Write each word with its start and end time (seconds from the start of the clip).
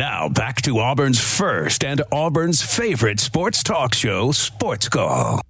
Now 0.00 0.30
back 0.30 0.62
to 0.62 0.78
Auburn's 0.78 1.20
first 1.20 1.84
and 1.84 2.00
Auburn's 2.10 2.62
favorite 2.62 3.20
sports 3.20 3.62
talk 3.62 3.92
show, 3.92 4.32
Sports 4.32 4.88
Call. 4.88 5.42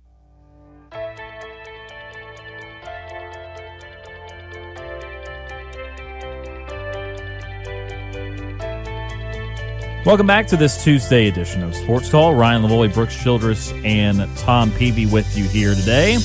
Welcome 10.04 10.26
back 10.26 10.48
to 10.48 10.56
this 10.56 10.82
Tuesday 10.82 11.28
edition 11.28 11.62
of 11.62 11.76
Sports 11.76 12.10
Call. 12.10 12.34
Ryan 12.34 12.62
Lavoy, 12.62 12.92
Brooks 12.92 13.22
Childress, 13.22 13.72
and 13.84 14.36
Tom 14.38 14.72
Peavy 14.72 15.06
with 15.06 15.38
you 15.38 15.44
here 15.44 15.76
today. 15.76 16.16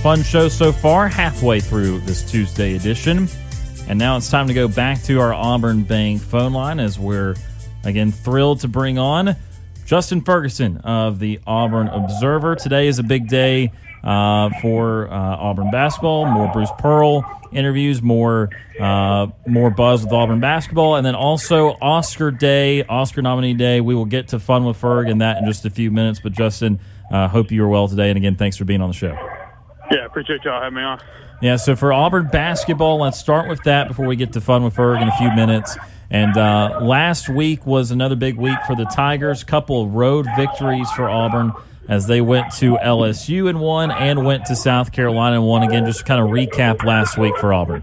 Fun 0.00 0.22
show 0.22 0.48
so 0.48 0.70
far, 0.70 1.08
halfway 1.08 1.58
through 1.58 2.02
this 2.02 2.22
Tuesday 2.22 2.76
edition. 2.76 3.26
And 3.86 3.98
now 3.98 4.16
it's 4.16 4.30
time 4.30 4.48
to 4.48 4.54
go 4.54 4.66
back 4.66 5.02
to 5.04 5.20
our 5.20 5.34
Auburn 5.34 5.82
Bank 5.82 6.22
phone 6.22 6.54
line 6.54 6.80
as 6.80 6.98
we're, 6.98 7.36
again, 7.84 8.12
thrilled 8.12 8.60
to 8.60 8.68
bring 8.68 8.98
on 8.98 9.36
Justin 9.84 10.22
Ferguson 10.22 10.78
of 10.78 11.18
the 11.18 11.38
Auburn 11.46 11.88
Observer. 11.88 12.56
Today 12.56 12.88
is 12.88 12.98
a 12.98 13.02
big 13.02 13.28
day 13.28 13.70
uh, 14.02 14.48
for 14.62 15.08
uh, 15.08 15.12
Auburn 15.12 15.70
basketball. 15.70 16.24
More 16.24 16.50
Bruce 16.50 16.70
Pearl 16.78 17.24
interviews, 17.52 18.00
more 18.00 18.48
uh, 18.80 19.26
more 19.46 19.70
buzz 19.70 20.02
with 20.02 20.12
Auburn 20.12 20.40
basketball, 20.40 20.96
and 20.96 21.04
then 21.04 21.14
also 21.14 21.76
Oscar 21.82 22.30
Day, 22.30 22.84
Oscar 22.84 23.20
nominee 23.20 23.52
day. 23.52 23.82
We 23.82 23.94
will 23.94 24.06
get 24.06 24.28
to 24.28 24.38
fun 24.38 24.64
with 24.64 24.80
Ferg 24.80 25.10
and 25.10 25.20
that 25.20 25.36
in 25.38 25.46
just 25.46 25.66
a 25.66 25.70
few 25.70 25.90
minutes. 25.90 26.20
But 26.20 26.32
Justin, 26.32 26.80
uh, 27.12 27.28
hope 27.28 27.50
you 27.50 27.62
are 27.64 27.68
well 27.68 27.86
today, 27.86 28.08
and 28.08 28.16
again, 28.16 28.36
thanks 28.36 28.56
for 28.56 28.64
being 28.64 28.80
on 28.80 28.88
the 28.88 28.96
show. 28.96 29.16
Yeah, 29.90 30.06
appreciate 30.06 30.42
y'all 30.44 30.60
having 30.60 30.76
me 30.76 30.82
on. 30.82 31.00
Yeah, 31.44 31.56
so 31.56 31.76
for 31.76 31.92
Auburn 31.92 32.28
basketball, 32.28 33.00
let's 33.00 33.18
start 33.18 33.50
with 33.50 33.62
that 33.64 33.86
before 33.86 34.06
we 34.06 34.16
get 34.16 34.32
to 34.32 34.40
fun 34.40 34.64
with 34.64 34.76
Ferg 34.76 35.02
in 35.02 35.08
a 35.08 35.16
few 35.18 35.30
minutes. 35.32 35.76
And 36.08 36.34
uh, 36.38 36.78
last 36.80 37.28
week 37.28 37.66
was 37.66 37.90
another 37.90 38.16
big 38.16 38.38
week 38.38 38.56
for 38.66 38.74
the 38.74 38.86
Tigers. 38.86 39.44
Couple 39.44 39.90
road 39.90 40.26
victories 40.38 40.90
for 40.92 41.06
Auburn 41.06 41.52
as 41.86 42.06
they 42.06 42.22
went 42.22 42.50
to 42.54 42.78
LSU 42.78 43.50
and 43.50 43.60
won, 43.60 43.90
and 43.90 44.24
went 44.24 44.46
to 44.46 44.56
South 44.56 44.90
Carolina 44.90 45.36
and 45.36 45.46
won 45.46 45.62
again. 45.62 45.84
Just 45.84 46.06
kind 46.06 46.18
of 46.18 46.30
recap 46.30 46.82
last 46.82 47.18
week 47.18 47.36
for 47.36 47.52
Auburn. 47.52 47.82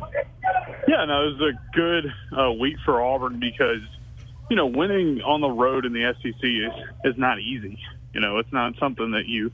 Yeah, 0.88 1.06
no, 1.06 1.28
it 1.28 1.40
was 1.40 1.54
a 1.54 1.76
good 1.76 2.12
uh, 2.36 2.52
week 2.54 2.78
for 2.84 3.00
Auburn 3.00 3.40
because 3.40 3.84
you 4.50 4.56
know 4.56 4.66
winning 4.66 5.22
on 5.22 5.40
the 5.40 5.52
road 5.52 5.86
in 5.86 5.94
the 5.94 6.16
SEC 6.20 6.34
is 6.42 7.14
is 7.14 7.16
not 7.16 7.38
easy. 7.38 7.78
You 8.12 8.22
know, 8.22 8.40
it's 8.40 8.52
not 8.52 8.74
something 8.80 9.12
that 9.12 9.28
you 9.28 9.52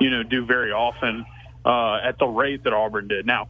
you 0.00 0.08
know 0.08 0.22
do 0.22 0.46
very 0.46 0.70
often 0.70 1.26
uh, 1.64 1.98
at 2.02 2.18
the 2.18 2.26
rate 2.26 2.64
that 2.64 2.72
Auburn 2.72 3.08
did. 3.08 3.26
Now, 3.26 3.48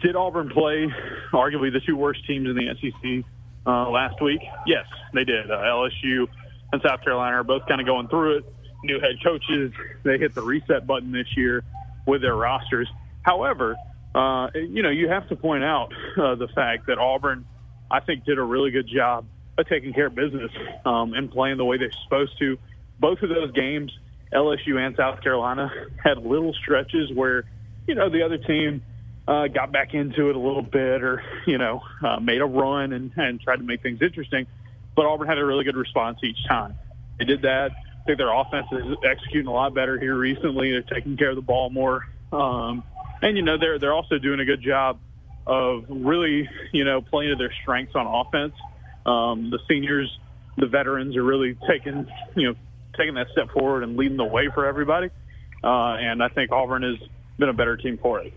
did 0.00 0.16
Auburn 0.16 0.50
play 0.50 0.88
arguably 1.32 1.72
the 1.72 1.80
two 1.84 1.96
worst 1.96 2.26
teams 2.26 2.48
in 2.48 2.56
the 2.56 2.74
SEC 2.80 3.24
uh, 3.66 3.90
last 3.90 4.20
week? 4.22 4.40
Yes, 4.66 4.86
they 5.14 5.24
did. 5.24 5.50
Uh, 5.50 5.54
LSU 5.54 6.26
and 6.72 6.82
South 6.82 7.02
Carolina 7.02 7.36
are 7.36 7.44
both 7.44 7.66
kind 7.66 7.80
of 7.80 7.86
going 7.86 8.08
through 8.08 8.38
it. 8.38 8.52
New 8.84 9.00
head 9.00 9.16
coaches, 9.24 9.72
they 10.02 10.18
hit 10.18 10.34
the 10.34 10.42
reset 10.42 10.86
button 10.86 11.10
this 11.10 11.36
year 11.36 11.64
with 12.06 12.22
their 12.22 12.36
rosters. 12.36 12.88
However, 13.22 13.76
uh, 14.14 14.48
you 14.54 14.82
know, 14.82 14.90
you 14.90 15.08
have 15.08 15.28
to 15.28 15.36
point 15.36 15.64
out 15.64 15.92
uh, 16.16 16.34
the 16.36 16.48
fact 16.48 16.86
that 16.86 16.98
Auburn, 16.98 17.44
I 17.90 18.00
think, 18.00 18.24
did 18.24 18.38
a 18.38 18.42
really 18.42 18.70
good 18.70 18.86
job 18.86 19.26
of 19.58 19.68
taking 19.68 19.92
care 19.92 20.06
of 20.06 20.14
business 20.14 20.50
um, 20.84 21.14
and 21.14 21.30
playing 21.30 21.56
the 21.56 21.64
way 21.64 21.78
they're 21.78 21.90
supposed 22.04 22.38
to. 22.38 22.58
Both 23.00 23.22
of 23.22 23.28
those 23.28 23.52
games, 23.52 23.92
LSU 24.32 24.76
and 24.78 24.96
South 24.96 25.22
Carolina, 25.22 25.70
had 26.02 26.18
little 26.18 26.52
stretches 26.52 27.10
where, 27.14 27.44
you 27.86 27.94
know, 27.94 28.10
the 28.10 28.22
other 28.22 28.38
team 28.38 28.82
uh, 29.28 29.48
got 29.48 29.72
back 29.72 29.94
into 29.94 30.30
it 30.30 30.36
a 30.36 30.38
little 30.38 30.62
bit 30.62 31.02
or, 31.02 31.22
you 31.46 31.58
know, 31.58 31.82
uh, 32.04 32.20
made 32.20 32.40
a 32.40 32.44
run 32.44 32.92
and, 32.92 33.12
and 33.16 33.40
tried 33.40 33.56
to 33.56 33.64
make 33.64 33.82
things 33.82 34.00
interesting. 34.02 34.46
But 34.94 35.06
Auburn 35.06 35.28
had 35.28 35.38
a 35.38 35.44
really 35.44 35.64
good 35.64 35.76
response 35.76 36.18
each 36.22 36.38
time. 36.48 36.74
They 37.18 37.24
did 37.24 37.42
that. 37.42 37.70
I 37.72 38.04
think 38.06 38.18
their 38.18 38.32
offense 38.32 38.66
is 38.72 38.96
executing 39.04 39.48
a 39.48 39.52
lot 39.52 39.74
better 39.74 39.98
here 39.98 40.16
recently. 40.16 40.70
They're 40.70 40.82
taking 40.82 41.16
care 41.16 41.30
of 41.30 41.36
the 41.36 41.42
ball 41.42 41.70
more. 41.70 42.06
Um, 42.32 42.84
and, 43.20 43.36
you 43.36 43.42
know, 43.42 43.58
they're, 43.58 43.78
they're 43.78 43.94
also 43.94 44.18
doing 44.18 44.40
a 44.40 44.44
good 44.44 44.62
job 44.62 44.98
of 45.46 45.84
really, 45.88 46.48
you 46.72 46.84
know, 46.84 47.00
playing 47.00 47.30
to 47.30 47.36
their 47.36 47.52
strengths 47.62 47.94
on 47.94 48.06
offense. 48.06 48.54
Um, 49.04 49.50
the 49.50 49.58
seniors, 49.68 50.10
the 50.56 50.66
veterans 50.66 51.16
are 51.16 51.22
really 51.22 51.56
taking, 51.68 52.06
you 52.34 52.48
know, 52.48 52.54
taking 52.96 53.14
that 53.14 53.28
step 53.32 53.50
forward 53.52 53.82
and 53.82 53.96
leading 53.96 54.16
the 54.16 54.24
way 54.24 54.48
for 54.54 54.66
everybody. 54.66 55.08
Uh, 55.62 55.96
and 55.96 56.22
I 56.22 56.28
think 56.28 56.52
Auburn 56.52 56.82
has 56.82 56.96
been 57.38 57.48
a 57.48 57.54
better 57.54 57.76
team 57.76 57.98
for 58.00 58.20
it. 58.20 58.32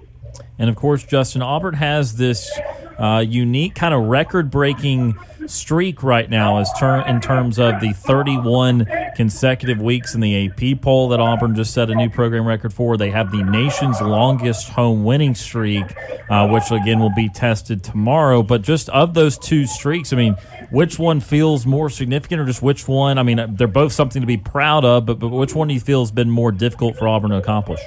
And 0.58 0.70
of 0.70 0.76
course, 0.76 1.04
Justin 1.04 1.42
Auburn 1.42 1.76
has 1.76 2.16
this 2.16 2.52
uh, 3.00 3.24
unique 3.26 3.76
kind 3.76 3.94
of 3.94 4.04
record-breaking 4.04 5.18
streak 5.48 6.04
right 6.04 6.30
now, 6.30 6.58
as 6.58 6.70
ter- 6.78 7.02
in 7.08 7.22
terms 7.22 7.58
of 7.58 7.80
the 7.80 7.94
31 7.94 8.86
consecutive 9.16 9.82
weeks 9.82 10.14
in 10.14 10.22
the 10.22 10.48
AP 10.48 10.82
poll 10.82 11.10
that 11.10 11.20
Auburn 11.20 11.56
just 11.56 11.74
set 11.74 11.90
a 11.90 11.96
new 11.96 12.10
program 12.10 12.46
record 12.46 12.74
for. 12.74 12.98
They 12.98 13.10
have 13.10 13.32
the 13.32 13.44
nation's 13.44 14.02
longest 14.02 14.70
home 14.70 15.06
winning 15.06 15.34
streak, 15.34 15.86
uh, 16.30 16.48
which 16.50 16.72
again 16.72 17.00
will 17.00 17.14
be 17.16 17.30
tested 17.30 17.84
tomorrow. 17.84 18.44
But 18.44 18.62
just 18.62 18.90
of 18.90 19.14
those 19.14 19.38
two 19.38 19.66
streaks, 19.66 20.12
I 20.12 20.18
mean, 20.18 20.34
which 20.70 21.00
one 21.00 21.22
feels 21.22 21.66
more 21.66 21.90
significant, 21.90 22.42
or 22.42 22.46
just 22.46 22.62
which 22.62 22.88
one? 22.88 23.18
I 23.18 23.24
mean, 23.24 23.56
they're 23.56 23.68
both 23.68 23.94
something 23.94 24.22
to 24.22 24.28
be 24.28 24.38
proud 24.38 24.84
of, 24.84 25.06
but, 25.06 25.20
but 25.20 25.30
which 25.30 25.56
one 25.56 25.70
do 25.70 25.74
you 25.74 25.80
feel 25.80 26.02
has 26.02 26.12
been 26.12 26.30
more 26.30 26.52
difficult 26.52 26.98
for 26.98 27.08
Auburn 27.08 27.32
to 27.32 27.38
accomplish? 27.38 27.80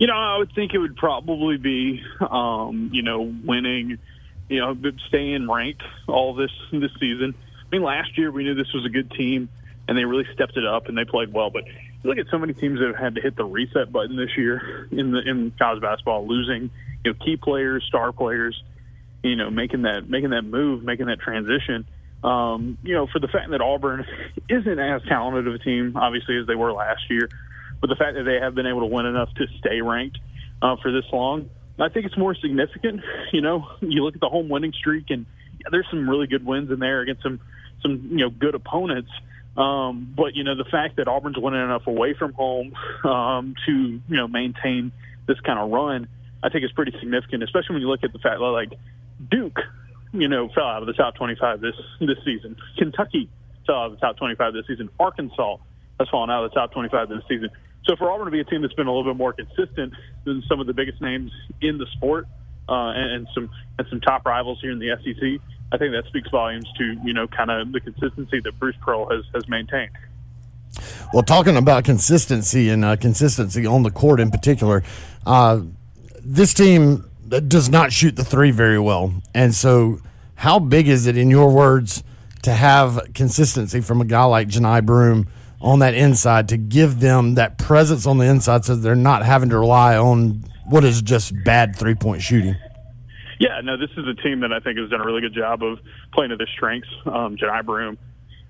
You 0.00 0.06
know, 0.06 0.14
I 0.14 0.38
would 0.38 0.54
think 0.54 0.72
it 0.72 0.78
would 0.78 0.96
probably 0.96 1.58
be, 1.58 2.02
um, 2.22 2.88
you 2.90 3.02
know, 3.02 3.20
winning, 3.20 3.98
you 4.48 4.58
know, 4.58 4.74
staying 5.08 5.48
ranked 5.48 5.82
all 6.08 6.34
this 6.34 6.50
this 6.72 6.90
season. 6.98 7.34
I 7.36 7.68
mean, 7.70 7.82
last 7.82 8.16
year 8.16 8.32
we 8.32 8.42
knew 8.42 8.54
this 8.54 8.72
was 8.72 8.86
a 8.86 8.88
good 8.88 9.10
team, 9.10 9.50
and 9.86 9.98
they 9.98 10.06
really 10.06 10.26
stepped 10.32 10.56
it 10.56 10.64
up 10.64 10.88
and 10.88 10.96
they 10.96 11.04
played 11.04 11.34
well. 11.34 11.50
But 11.50 11.64
look 12.02 12.16
at 12.16 12.28
so 12.30 12.38
many 12.38 12.54
teams 12.54 12.80
that 12.80 12.86
have 12.86 12.96
had 12.96 13.14
to 13.16 13.20
hit 13.20 13.36
the 13.36 13.44
reset 13.44 13.92
button 13.92 14.16
this 14.16 14.38
year 14.38 14.88
in 14.90 15.12
the 15.12 15.20
in 15.20 15.52
college 15.58 15.82
basketball, 15.82 16.26
losing, 16.26 16.70
you 17.04 17.12
know, 17.12 17.18
key 17.22 17.36
players, 17.36 17.84
star 17.86 18.10
players, 18.10 18.60
you 19.22 19.36
know, 19.36 19.50
making 19.50 19.82
that 19.82 20.08
making 20.08 20.30
that 20.30 20.46
move, 20.46 20.82
making 20.82 21.06
that 21.06 21.20
transition. 21.20 21.84
Um, 22.24 22.78
you 22.82 22.94
know, 22.94 23.06
for 23.06 23.18
the 23.18 23.28
fact 23.28 23.50
that 23.50 23.60
Auburn 23.60 24.06
isn't 24.48 24.78
as 24.78 25.02
talented 25.02 25.46
of 25.46 25.54
a 25.56 25.58
team, 25.58 25.94
obviously, 25.94 26.38
as 26.38 26.46
they 26.46 26.54
were 26.54 26.72
last 26.72 27.02
year 27.10 27.28
but 27.80 27.88
the 27.88 27.96
fact 27.96 28.16
that 28.16 28.24
they 28.24 28.38
have 28.40 28.54
been 28.54 28.66
able 28.66 28.80
to 28.80 28.86
win 28.86 29.06
enough 29.06 29.32
to 29.34 29.46
stay 29.58 29.80
ranked 29.80 30.18
uh, 30.62 30.76
for 30.82 30.92
this 30.92 31.04
long, 31.12 31.48
I 31.78 31.88
think 31.88 32.06
it's 32.06 32.18
more 32.18 32.34
significant. 32.34 33.02
You 33.32 33.40
know, 33.40 33.68
you 33.80 34.04
look 34.04 34.14
at 34.14 34.20
the 34.20 34.28
home 34.28 34.48
winning 34.48 34.72
streak, 34.72 35.06
and 35.10 35.24
yeah, 35.60 35.68
there's 35.70 35.86
some 35.90 36.08
really 36.08 36.26
good 36.26 36.44
wins 36.44 36.70
in 36.70 36.80
there 36.80 37.00
against 37.00 37.22
some 37.22 37.40
some 37.82 38.08
you 38.10 38.18
know 38.18 38.30
good 38.30 38.54
opponents. 38.54 39.10
Um, 39.56 40.12
but 40.16 40.34
you 40.34 40.44
know, 40.44 40.56
the 40.56 40.64
fact 40.64 40.96
that 40.96 41.08
Auburn's 41.08 41.38
winning 41.38 41.62
enough 41.62 41.86
away 41.86 42.14
from 42.14 42.32
home 42.32 42.74
um, 43.04 43.54
to 43.66 43.72
you 43.72 44.16
know 44.16 44.28
maintain 44.28 44.92
this 45.26 45.38
kind 45.40 45.58
of 45.58 45.70
run, 45.70 46.08
I 46.42 46.48
think 46.48 46.64
is 46.64 46.72
pretty 46.72 46.92
significant, 46.98 47.42
especially 47.42 47.74
when 47.74 47.82
you 47.82 47.88
look 47.88 48.04
at 48.04 48.12
the 48.12 48.18
fact 48.18 48.38
that 48.38 48.44
like 48.44 48.72
Duke, 49.30 49.60
you 50.12 50.28
know, 50.28 50.48
fell 50.54 50.64
out 50.64 50.82
of 50.82 50.86
the 50.86 50.92
top 50.92 51.14
25 51.14 51.60
this 51.60 51.74
this 52.00 52.18
season. 52.24 52.56
Kentucky 52.78 53.28
fell 53.66 53.76
out 53.76 53.86
of 53.86 53.92
the 53.92 53.98
top 53.98 54.16
25 54.16 54.52
this 54.54 54.66
season. 54.66 54.88
Arkansas 54.98 55.56
has 55.98 56.08
fallen 56.08 56.30
out 56.30 56.44
of 56.44 56.50
the 56.50 56.54
top 56.54 56.72
25 56.72 57.08
this 57.08 57.22
season. 57.28 57.50
So 57.84 57.96
for 57.96 58.10
Auburn 58.10 58.26
to 58.26 58.30
be 58.30 58.40
a 58.40 58.44
team 58.44 58.62
that's 58.62 58.74
been 58.74 58.86
a 58.86 58.92
little 58.92 59.12
bit 59.12 59.18
more 59.18 59.32
consistent 59.32 59.94
than 60.24 60.42
some 60.48 60.60
of 60.60 60.66
the 60.66 60.74
biggest 60.74 61.00
names 61.00 61.32
in 61.60 61.78
the 61.78 61.86
sport 61.96 62.26
uh, 62.68 62.92
and, 62.94 63.12
and 63.12 63.28
some 63.34 63.50
and 63.78 63.86
some 63.88 64.00
top 64.00 64.24
rivals 64.24 64.60
here 64.60 64.70
in 64.70 64.78
the 64.78 64.96
SEC, 65.02 65.40
I 65.72 65.76
think 65.76 65.92
that 65.92 66.04
speaks 66.06 66.30
volumes 66.30 66.66
to 66.78 66.96
you 67.04 67.12
know 67.12 67.26
kind 67.26 67.50
of 67.50 67.72
the 67.72 67.80
consistency 67.80 68.40
that 68.40 68.58
Bruce 68.58 68.76
Pearl 68.80 69.10
has 69.10 69.24
has 69.34 69.48
maintained. 69.48 69.90
Well, 71.12 71.24
talking 71.24 71.56
about 71.56 71.84
consistency 71.84 72.68
and 72.68 72.84
uh, 72.84 72.96
consistency 72.96 73.66
on 73.66 73.82
the 73.82 73.90
court 73.90 74.20
in 74.20 74.30
particular, 74.30 74.84
uh, 75.26 75.62
this 76.22 76.54
team 76.54 77.10
does 77.28 77.68
not 77.68 77.92
shoot 77.92 78.14
the 78.14 78.24
three 78.24 78.52
very 78.52 78.78
well, 78.78 79.12
and 79.34 79.54
so 79.54 79.98
how 80.36 80.58
big 80.58 80.88
is 80.88 81.06
it, 81.06 81.16
in 81.16 81.28
your 81.28 81.50
words, 81.50 82.04
to 82.42 82.52
have 82.52 83.00
consistency 83.14 83.80
from 83.80 84.00
a 84.00 84.04
guy 84.04 84.24
like 84.24 84.48
Johni 84.48 84.84
Broome? 84.84 85.28
On 85.60 85.80
that 85.80 85.94
inside 85.94 86.48
to 86.48 86.56
give 86.56 87.00
them 87.00 87.34
that 87.34 87.58
presence 87.58 88.06
on 88.06 88.16
the 88.16 88.24
inside 88.24 88.64
so 88.64 88.74
they're 88.74 88.94
not 88.94 89.24
having 89.24 89.50
to 89.50 89.58
rely 89.58 89.94
on 89.96 90.42
what 90.66 90.84
is 90.84 91.02
just 91.02 91.34
bad 91.44 91.76
three 91.76 91.94
point 91.94 92.22
shooting. 92.22 92.56
Yeah, 93.38 93.60
no, 93.62 93.76
this 93.76 93.90
is 93.96 94.06
a 94.06 94.14
team 94.22 94.40
that 94.40 94.52
I 94.52 94.60
think 94.60 94.78
has 94.78 94.90
done 94.90 95.00
a 95.00 95.04
really 95.04 95.20
good 95.20 95.34
job 95.34 95.62
of 95.62 95.78
playing 96.12 96.30
to 96.30 96.36
their 96.36 96.46
strengths. 96.46 96.88
Um, 97.06 97.36
Johni 97.36 97.64
Broome 97.64 97.98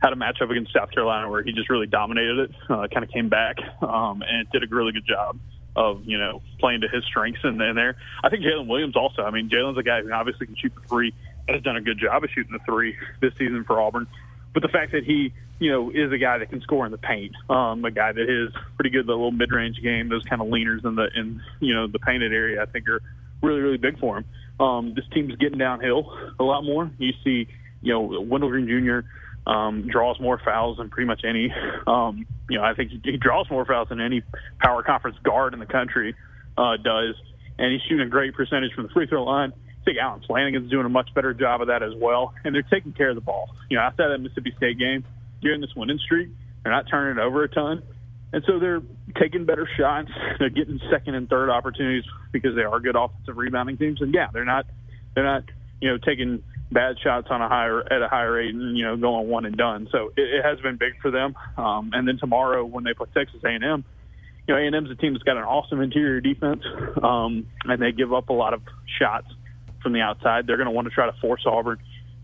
had 0.03 0.13
a 0.13 0.17
matchup 0.17 0.51
against 0.51 0.73
South 0.73 0.91
Carolina 0.91 1.29
where 1.29 1.43
he 1.43 1.53
just 1.53 1.69
really 1.69 1.87
dominated 1.87 2.39
it, 2.39 2.51
uh, 2.69 2.89
kind 2.89 3.05
of 3.05 3.11
came 3.11 3.29
back 3.29 3.57
um, 3.83 4.23
and 4.27 4.49
did 4.51 4.63
a 4.63 4.67
really 4.75 4.93
good 4.93 5.07
job 5.07 5.39
of 5.77 6.05
you 6.05 6.19
know 6.19 6.43
playing 6.59 6.81
to 6.81 6.89
his 6.89 7.05
strengths 7.05 7.41
in, 7.45 7.59
then 7.59 7.75
there. 7.75 7.97
I 8.25 8.29
think 8.29 8.43
Jaylin 8.43 8.67
Williams 8.67 8.97
also. 8.97 9.23
I 9.23 9.31
mean, 9.31 9.49
Jaylin's 9.49 9.79
a 9.79 9.83
guy 9.83 10.03
who 10.03 10.13
obviously 10.13 10.47
can 10.47 10.57
shoot 10.57 10.73
the 10.75 10.89
three 10.89 11.15
has 11.49 11.63
done 11.63 11.77
a 11.77 11.81
good 11.81 11.99
job 11.99 12.23
of 12.23 12.31
shooting 12.31 12.53
the 12.53 12.61
three 12.65 12.97
this 13.21 13.33
season 13.39 13.65
for 13.65 13.81
Auburn. 13.81 14.07
But 14.53 14.63
the 14.63 14.69
fact 14.69 14.93
that 14.93 15.05
he 15.05 15.33
you 15.61 15.71
know, 15.71 15.91
is 15.91 16.11
a 16.11 16.17
guy 16.17 16.39
that 16.39 16.49
can 16.49 16.63
score 16.63 16.87
in 16.87 16.91
the 16.91 16.99
paint. 16.99 17.33
Um, 17.51 17.85
a 17.85 17.91
guy 17.91 18.13
that 18.13 18.23
is 18.23 18.51
pretty 18.77 18.89
good 18.89 19.01
at 19.01 19.07
the 19.07 19.13
little 19.13 19.31
mid-range 19.31 19.81
game. 19.83 20.09
Those 20.09 20.25
kind 20.25 20.41
of 20.41 20.49
leaners 20.49 20.85
in 20.85 20.95
the 20.95 21.09
in 21.15 21.41
you 21.61 21.75
know 21.75 21.87
the 21.87 21.99
painted 21.99 22.33
area, 22.33 22.63
I 22.63 22.67
think, 22.67 22.89
are 22.89 23.03
really 23.43 23.61
really 23.61 23.77
big 23.77 24.01
for 24.01 24.19
him. 24.19 24.25
Um, 24.59 24.95
this 24.95 25.05
team's 25.13 25.37
getting 25.37 25.59
downhill 25.59 26.13
a 26.41 26.43
lot 26.43 26.63
more. 26.63 26.91
You 26.99 27.13
see 27.23 27.47
you 27.83 27.93
know, 27.93 28.21
Wendell 28.21 28.51
Green 28.51 28.67
Jr. 28.67 29.51
Um, 29.51 29.89
draws 29.89 30.21
more 30.21 30.41
fouls 30.45 30.79
than 30.79 30.91
pretty 30.91 31.07
much 31.07 31.23
any. 31.25 31.53
Um, 31.87 32.27
you 32.49 32.59
know, 32.59 32.65
I 32.65 32.75
think 32.75 32.91
he, 32.91 33.01
he 33.03 33.17
draws 33.17 33.51
more 33.51 33.65
fouls 33.65 33.89
than 33.89 34.01
any 34.01 34.23
power 34.61 34.83
conference 34.83 35.17
guard 35.23 35.55
in 35.55 35.61
the 35.61 35.67
country 35.67 36.15
uh, 36.59 36.77
does, 36.77 37.15
and 37.59 37.73
he's 37.73 37.81
shooting 37.89 38.07
a 38.07 38.11
great 38.11 38.35
percentage 38.35 38.73
from 38.75 38.85
the 38.85 38.91
free 38.91 39.07
throw 39.07 39.25
line. 39.25 39.53
I 39.81 39.85
think 39.85 39.99
Allen 39.99 40.23
Flanigan's 40.29 40.71
doing 40.71 40.87
a 40.87 40.91
much 40.91 41.09
better 41.15 41.33
job 41.33 41.63
of 41.63 41.69
that 41.69 41.83
as 41.83 41.93
well, 41.97 42.35
and 42.45 42.55
they're 42.55 42.63
taking 42.63 42.93
care 42.93 43.11
of 43.11 43.15
the 43.15 43.23
ball. 43.23 43.51
You 43.71 43.79
know, 43.79 43.83
outside 43.83 44.09
that 44.09 44.19
Mississippi 44.19 44.53
State 44.57 44.79
game, 44.79 45.05
during 45.41 45.61
this 45.61 45.71
winning 45.75 45.99
streak, 45.99 46.29
they're 46.63 46.73
not 46.73 46.87
turning 46.91 47.19
it 47.19 47.25
over 47.25 47.43
a 47.43 47.49
ton. 47.49 47.83
And 48.33 48.45
so 48.47 48.59
they're 48.59 48.83
taking 49.19 49.45
better 49.45 49.69
shots. 49.79 50.11
They're 50.39 50.51
getting 50.51 50.81
second 50.91 51.17
and 51.17 51.29
third 51.29 51.51
opportunities 51.51 52.05
because 52.31 52.55
they 52.55 52.63
are 52.63 52.79
good 52.79 52.95
offensive 52.95 53.37
rebounding 53.37 53.77
teams. 53.77 54.01
And 54.01 54.15
yeah, 54.15 54.29
they're 54.33 54.45
not 54.45 54.67
they're 55.15 55.25
not 55.25 55.45
you 55.81 55.91
know 55.91 55.99
taking 55.99 56.43
bad 56.71 56.97
shots 57.03 57.27
on 57.31 57.43
a 57.43 57.49
higher 57.49 57.81
at 57.81 58.03
a 58.03 58.09
higher 58.09 58.33
rate 58.33 58.55
and 58.55 58.79
you 58.79 58.85
know 58.85 58.97
going 58.97 59.29
one 59.29 59.47
and 59.47 59.57
done. 59.57 59.89
So 59.91 60.13
it, 60.17 60.23
it 60.23 60.45
has 60.45 60.61
been 60.61 60.77
big 60.77 61.01
for 61.03 61.11
them. 61.11 61.35
Um, 61.57 61.91
and 61.93 62.07
then 62.07 62.19
tomorrow 62.19 62.65
when 62.65 62.85
they 62.85 62.95
play 62.95 63.09
Texas 63.13 63.41
A&M, 63.43 63.85
you 64.47 64.55
know 64.55 64.61
A&M's 64.61 64.91
a 64.91 64.95
team 64.95 65.15
that's 65.15 65.25
got 65.25 65.37
an 65.37 65.43
awesome 65.43 65.81
interior 65.81 66.21
defense, 66.21 66.63
um, 67.03 67.49
and 67.65 67.83
they 67.83 67.91
give 67.91 68.13
up 68.13 68.29
a 68.29 68.33
lot 68.33 68.55
of 68.55 68.63
shots 69.01 69.27
from 69.83 69.93
the 69.93 70.01
outside. 70.01 70.47
They're 70.47 70.57
going 70.57 70.67
to 70.67 70.73
want 70.73 70.87
to 70.89 70.95
try 70.95 71.07
to 71.07 71.17
force 71.21 71.43
Auburn 71.47 71.79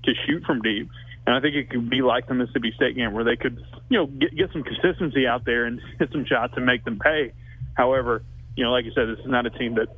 to 0.04 0.12
shoot 0.26 0.44
from 0.44 0.62
deep. 0.62 0.88
And 1.26 1.34
I 1.34 1.40
think 1.40 1.56
it 1.56 1.70
could 1.70 1.90
be 1.90 2.02
like 2.02 2.28
the 2.28 2.34
Mississippi 2.34 2.72
State 2.76 2.94
game 2.94 3.12
where 3.12 3.24
they 3.24 3.36
could, 3.36 3.60
you 3.88 3.98
know, 3.98 4.06
get, 4.06 4.36
get 4.36 4.52
some 4.52 4.62
consistency 4.62 5.26
out 5.26 5.44
there 5.44 5.64
and 5.64 5.80
hit 5.98 6.10
some 6.12 6.24
shots 6.24 6.54
and 6.56 6.64
make 6.64 6.84
them 6.84 6.98
pay. 6.98 7.32
However, 7.74 8.22
you 8.56 8.64
know, 8.64 8.70
like 8.70 8.84
you 8.84 8.92
said, 8.94 9.08
this 9.08 9.18
is 9.18 9.30
not 9.30 9.44
a 9.44 9.50
team 9.50 9.74
that 9.74 9.88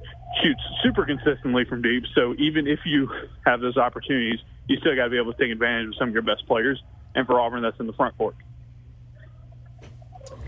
shoots 0.43 0.61
super 0.83 1.05
consistently 1.05 1.65
from 1.65 1.83
deep. 1.83 2.05
So 2.15 2.35
even 2.39 2.67
if 2.67 2.81
you 2.85 3.09
have 3.47 3.61
those 3.61 3.77
opportunities, 3.77 4.41
you 4.69 4.77
still 4.79 4.97
got 4.97 5.05
to 5.05 5.11
be 5.11 5.19
able 5.19 5.33
to 5.33 5.39
take 5.39 5.53
advantage 5.53 5.89
of 5.89 5.95
some 5.99 6.09
of 6.09 6.15
your 6.15 6.23
best 6.23 6.47
players. 6.47 6.83
And 7.15 7.27
for 7.27 7.41
Auburn, 7.41 7.63
that's 7.63 7.79
in 7.79 7.87
the 7.87 7.93
front 7.93 8.17
court. 8.17 8.37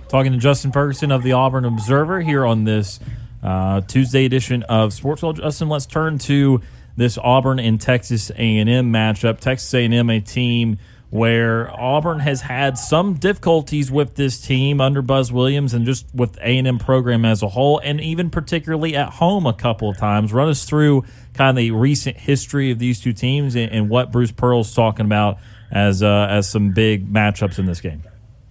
Talking 0.09 0.33
to 0.33 0.39
Justin 0.39 0.73
Ferguson 0.73 1.13
of 1.13 1.23
the 1.23 1.33
Auburn 1.33 1.65
Observer 1.65 2.21
here 2.21 2.45
on 2.45 2.65
this 2.65 2.99
uh, 3.43 3.81
Tuesday 3.83 4.25
edition 4.25 4.63
of 4.65 4.93
Sports 4.93 5.23
World. 5.23 5.37
Justin, 5.37 5.69
let's 5.69 5.87
turn 5.87 6.19
to 6.19 6.61
this 6.97 7.19
Auburn 7.19 7.59
and 7.59 7.81
Texas 7.81 8.31
A&M 8.31 8.93
matchup. 8.93 9.41
Texas 9.41 9.73
A&M, 9.75 10.11
a 10.11 10.21
team 10.21 10.79
where 11.11 11.69
Auburn 11.79 12.21
has 12.21 12.41
had 12.41 12.79
some 12.79 13.15
difficulties 13.15 13.91
with 13.91 14.15
this 14.15 14.41
team 14.41 14.81
under 14.81 15.03
Buzz 15.03 15.33
Williams 15.33 15.75
and 15.75 15.85
just 15.85 16.07
with 16.15 16.37
A&M 16.39 16.79
program 16.79 17.25
as 17.25 17.43
a 17.43 17.49
whole, 17.49 17.81
and 17.81 18.01
even 18.01 18.31
particularly 18.31 18.95
at 18.95 19.11
home 19.15 19.45
a 19.45 19.53
couple 19.53 19.91
of 19.91 19.97
times. 19.97 20.33
Run 20.33 20.49
us 20.49 20.65
through 20.65 21.05
kind 21.35 21.51
of 21.51 21.57
the 21.57 21.73
recent 21.73 22.17
history 22.17 22.71
of 22.71 22.79
these 22.79 23.01
two 23.01 23.13
teams 23.13 23.57
and, 23.57 23.73
and 23.73 23.91
what 23.91 24.13
Bruce 24.13 24.31
Pearl's 24.31 24.73
talking 24.73 25.05
about 25.05 25.39
as 25.73 26.03
uh, 26.03 26.27
as 26.31 26.49
some 26.49 26.73
big 26.73 27.13
matchups 27.13 27.59
in 27.59 27.67
this 27.67 27.81
game. 27.81 28.03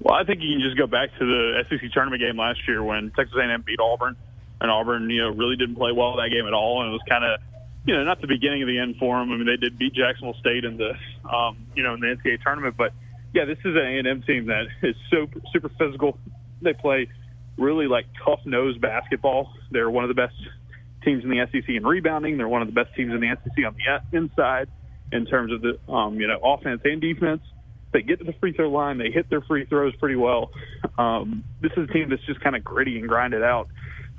Well, 0.01 0.15
I 0.15 0.23
think 0.23 0.41
you 0.41 0.53
can 0.53 0.61
just 0.61 0.77
go 0.77 0.87
back 0.87 1.09
to 1.17 1.25
the 1.25 1.63
SEC 1.69 1.91
tournament 1.91 2.21
game 2.21 2.37
last 2.37 2.59
year 2.67 2.83
when 2.83 3.11
Texas 3.11 3.35
A&M 3.37 3.63
beat 3.65 3.79
Auburn, 3.79 4.15
and 4.61 4.71
Auburn, 4.71 5.09
you 5.09 5.21
know, 5.21 5.29
really 5.29 5.55
didn't 5.55 5.75
play 5.75 5.91
well 5.91 6.15
that 6.17 6.29
game 6.29 6.47
at 6.47 6.53
all, 6.53 6.81
and 6.81 6.89
it 6.89 6.93
was 6.93 7.01
kind 7.07 7.23
of 7.23 7.39
you 7.89 7.95
know, 7.95 8.03
not 8.03 8.21
the 8.21 8.27
beginning 8.27 8.61
of 8.61 8.67
the 8.67 8.77
end 8.77 8.97
for 8.99 9.17
them. 9.17 9.31
I 9.31 9.35
mean, 9.35 9.47
they 9.47 9.57
did 9.57 9.79
beat 9.79 9.95
Jacksonville 9.95 10.39
State 10.39 10.63
in 10.63 10.77
the, 10.77 10.91
um, 11.27 11.57
you 11.75 11.81
know, 11.81 11.95
in 11.95 11.99
the 11.99 12.05
NCAA 12.05 12.39
tournament. 12.43 12.75
But 12.77 12.93
yeah, 13.33 13.45
this 13.45 13.57
is 13.65 13.75
an 13.75 14.05
A&M 14.05 14.21
team 14.27 14.45
that 14.45 14.65
is 14.83 14.95
super, 15.09 15.41
super 15.51 15.69
physical. 15.69 16.19
They 16.61 16.73
play 16.73 17.07
really 17.57 17.87
like 17.87 18.05
tough 18.23 18.41
nose 18.45 18.77
basketball. 18.77 19.51
They're 19.71 19.89
one 19.89 20.03
of 20.03 20.07
the 20.07 20.13
best 20.13 20.35
teams 21.03 21.23
in 21.23 21.31
the 21.31 21.43
SEC 21.51 21.67
in 21.67 21.83
rebounding. 21.83 22.37
They're 22.37 22.47
one 22.47 22.61
of 22.61 22.67
the 22.67 22.75
best 22.75 22.95
teams 22.95 23.11
in 23.11 23.21
the 23.21 23.35
SEC 23.43 23.65
on 23.65 23.75
the 23.75 24.17
inside 24.17 24.67
in 25.11 25.25
terms 25.25 25.51
of 25.51 25.63
the, 25.63 25.91
um, 25.91 26.19
you 26.19 26.27
know, 26.27 26.39
offense 26.43 26.81
and 26.83 27.01
defense. 27.01 27.41
They 27.91 28.03
get 28.03 28.19
to 28.19 28.23
the 28.23 28.33
free 28.33 28.53
throw 28.53 28.69
line. 28.69 28.99
They 28.99 29.09
hit 29.09 29.31
their 29.31 29.41
free 29.41 29.65
throws 29.65 29.95
pretty 29.95 30.15
well. 30.15 30.51
Um, 30.99 31.43
this 31.59 31.71
is 31.75 31.89
a 31.89 31.91
team 31.91 32.11
that's 32.11 32.25
just 32.27 32.39
kind 32.41 32.55
of 32.55 32.63
gritty 32.63 32.99
and 32.99 33.07
grinded 33.07 33.41
out 33.41 33.67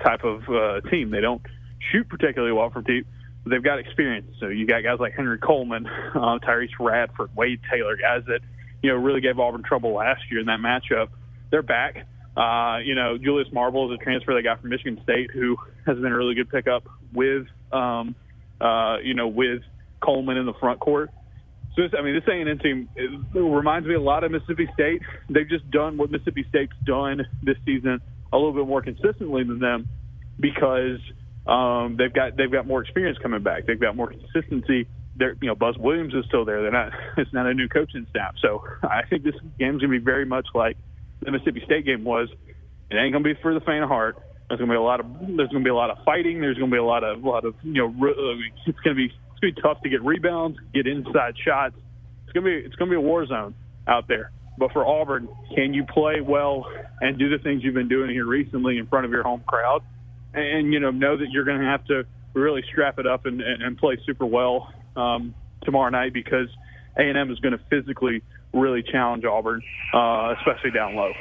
type 0.03 0.25
of 0.25 0.41
uh, 0.49 0.81
team. 0.89 1.09
They 1.09 1.21
don't 1.21 1.41
shoot 1.89 2.09
particularly 2.09 2.51
well 2.51 2.69
from 2.69 2.83
deep 2.83 3.07
they've 3.45 3.63
got 3.63 3.79
experience. 3.79 4.35
So 4.39 4.47
you 4.47 4.67
got 4.67 4.83
guys 4.83 4.99
like 4.99 5.13
Henry 5.13 5.37
Coleman, 5.37 5.87
uh, 6.15 6.39
Tyrece 6.39 6.69
Radford, 6.79 7.35
Wade 7.35 7.59
Taylor, 7.71 7.97
guys 7.97 8.23
that 8.27 8.39
you 8.81 8.91
know 8.91 8.97
really 8.97 9.21
gave 9.21 9.39
Auburn 9.39 9.63
trouble 9.63 9.93
last 9.93 10.21
year 10.29 10.39
in 10.39 10.47
that 10.47 10.59
matchup. 10.59 11.09
They're 11.49 11.61
back. 11.61 12.07
Uh, 12.35 12.77
you 12.83 12.95
know, 12.95 13.17
Julius 13.17 13.51
Marble 13.51 13.91
is 13.91 13.99
a 13.99 14.03
transfer 14.03 14.33
they 14.33 14.41
got 14.41 14.61
from 14.61 14.69
Michigan 14.69 15.01
State, 15.03 15.31
who 15.31 15.57
has 15.85 15.97
been 15.97 16.13
a 16.13 16.17
really 16.17 16.33
good 16.33 16.49
pickup 16.49 16.87
with, 17.11 17.45
um, 17.73 18.15
uh, 18.61 18.97
you 19.03 19.13
know, 19.13 19.27
with 19.27 19.63
Coleman 20.01 20.37
in 20.37 20.45
the 20.45 20.53
front 20.53 20.79
court. 20.79 21.09
So, 21.75 21.81
this, 21.81 21.91
I 21.97 22.01
mean, 22.01 22.15
this 22.15 22.23
A&M 22.27 22.59
team 22.59 22.87
reminds 23.33 23.85
me 23.85 23.95
a 23.95 24.01
lot 24.01 24.23
of 24.23 24.31
Mississippi 24.31 24.69
State. 24.73 25.01
They've 25.29 25.47
just 25.47 25.69
done 25.71 25.97
what 25.97 26.09
Mississippi 26.09 26.45
State's 26.47 26.73
done 26.85 27.25
this 27.43 27.57
season 27.65 27.99
a 28.31 28.37
little 28.37 28.53
bit 28.53 28.65
more 28.65 28.81
consistently 28.81 29.43
than 29.43 29.59
them 29.59 29.89
because– 30.39 30.99
um, 31.47 31.95
they've 31.97 32.13
got 32.13 32.37
they've 32.37 32.51
got 32.51 32.67
more 32.67 32.81
experience 32.81 33.17
coming 33.21 33.41
back. 33.41 33.65
They've 33.65 33.79
got 33.79 33.95
more 33.95 34.07
consistency. 34.07 34.87
They're, 35.15 35.35
you 35.41 35.47
know, 35.47 35.55
Buzz 35.55 35.77
Williams 35.77 36.13
is 36.13 36.25
still 36.27 36.45
there. 36.45 36.61
They're 36.61 36.71
not. 36.71 36.91
It's 37.17 37.33
not 37.33 37.45
a 37.45 37.53
new 37.53 37.67
coaching 37.67 38.07
staff. 38.09 38.35
So 38.41 38.63
I 38.83 39.01
think 39.09 39.23
this 39.23 39.35
game's 39.59 39.81
gonna 39.81 39.91
be 39.91 40.03
very 40.03 40.25
much 40.25 40.47
like 40.53 40.77
the 41.21 41.31
Mississippi 41.31 41.61
State 41.65 41.85
game 41.85 42.03
was. 42.03 42.29
It 42.89 42.95
ain't 42.95 43.13
gonna 43.13 43.23
be 43.23 43.33
for 43.41 43.53
the 43.53 43.61
faint 43.61 43.83
of 43.83 43.89
heart. 43.89 44.17
There's 44.47 44.59
gonna 44.59 44.71
be 44.71 44.77
a 44.77 44.81
lot 44.81 44.99
of 44.99 45.05
there's 45.35 45.49
gonna 45.49 45.63
be 45.63 45.69
a 45.69 45.75
lot 45.75 45.89
of 45.89 45.97
fighting. 46.05 46.41
There's 46.41 46.57
gonna 46.57 46.71
be 46.71 46.77
a 46.77 46.83
lot 46.83 47.03
of 47.03 47.23
a 47.23 47.27
lot 47.27 47.45
of 47.45 47.55
you 47.63 47.73
know 47.73 47.87
uh, 47.87 48.35
it's 48.67 48.79
gonna 48.79 48.95
be 48.95 49.05
it's 49.05 49.39
gonna 49.39 49.53
be 49.53 49.61
tough 49.61 49.81
to 49.81 49.89
get 49.89 50.03
rebounds, 50.03 50.57
get 50.73 50.87
inside 50.87 51.35
shots. 51.43 51.75
It's 52.25 52.33
gonna 52.33 52.45
be 52.45 52.57
it's 52.65 52.75
gonna 52.75 52.91
be 52.91 52.97
a 52.97 53.01
war 53.01 53.25
zone 53.25 53.55
out 53.87 54.07
there. 54.07 54.31
But 54.57 54.73
for 54.73 54.85
Auburn, 54.85 55.29
can 55.55 55.73
you 55.73 55.85
play 55.85 56.21
well 56.21 56.65
and 56.99 57.17
do 57.17 57.29
the 57.29 57.41
things 57.41 57.63
you've 57.63 57.73
been 57.73 57.87
doing 57.87 58.11
here 58.11 58.25
recently 58.25 58.77
in 58.77 58.87
front 58.87 59.05
of 59.05 59.11
your 59.11 59.23
home 59.23 59.43
crowd? 59.47 59.81
And 60.33 60.73
you 60.73 60.79
know 60.79 60.91
know 60.91 61.17
that 61.17 61.29
you're 61.31 61.45
going 61.45 61.59
to 61.59 61.65
have 61.65 61.85
to 61.85 62.05
really 62.33 62.63
strap 62.71 62.99
it 62.99 63.07
up 63.07 63.25
and, 63.25 63.41
and, 63.41 63.61
and 63.61 63.77
play 63.77 63.97
super 64.05 64.25
well 64.25 64.73
um, 64.95 65.33
tomorrow 65.63 65.89
night 65.89 66.13
because 66.13 66.47
A&M 66.97 67.31
is 67.31 67.39
going 67.39 67.57
to 67.57 67.63
physically 67.69 68.21
really 68.53 68.83
challenge 68.83 69.25
Auburn, 69.25 69.61
uh, 69.93 70.35
especially 70.37 70.71
down 70.71 70.95
low. 70.95 71.11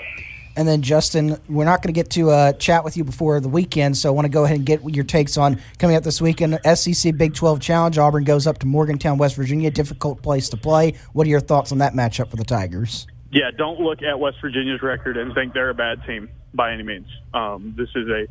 And 0.57 0.67
then 0.67 0.83
Justin, 0.83 1.39
we're 1.49 1.65
not 1.65 1.81
going 1.81 1.95
to 1.95 1.99
get 1.99 2.11
to 2.11 2.31
uh, 2.31 2.53
chat 2.55 2.85
with 2.85 2.97
you 2.97 3.05
before 3.05 3.41
the 3.41 3.49
weekend, 3.49 3.97
so 3.97 4.09
I 4.09 4.13
want 4.13 4.25
to 4.25 4.29
go 4.29 4.45
ahead 4.45 4.57
and 4.57 4.67
get 4.67 4.83
your 4.85 5.05
takes 5.05 5.37
on 5.37 5.61
coming 5.79 5.95
up 5.95 6.03
this 6.03 6.21
weekend. 6.21 6.59
SEC 6.75 7.17
Big 7.17 7.35
12 7.35 7.61
Challenge. 7.61 7.97
Auburn 7.99 8.25
goes 8.25 8.47
up 8.47 8.59
to 8.59 8.67
Morgantown, 8.67 9.17
West 9.17 9.37
Virginia. 9.37 9.71
Difficult 9.71 10.23
place 10.23 10.49
to 10.49 10.57
play. 10.57 10.95
What 11.13 11.27
are 11.27 11.31
your 11.31 11.41
thoughts 11.41 11.71
on 11.71 11.79
that 11.79 11.95
matchup 11.95 12.29
for 12.29 12.37
the 12.37 12.45
Tigers? 12.45 13.07
Yeah, 13.33 13.53
don't 13.57 13.79
look 13.79 14.03
at 14.03 14.19
West 14.19 14.39
Virginia's 14.43 14.83
record 14.83 15.17
and 15.17 15.33
think 15.35 15.55
they're 15.55 15.71
a 15.71 15.75
bad 15.75 16.05
team 16.05 16.29
by 16.53 16.73
any 16.73 16.83
means. 16.83 17.07
Um, 17.33 17.75
this 17.77 17.89
is 17.95 18.09
a 18.09 18.27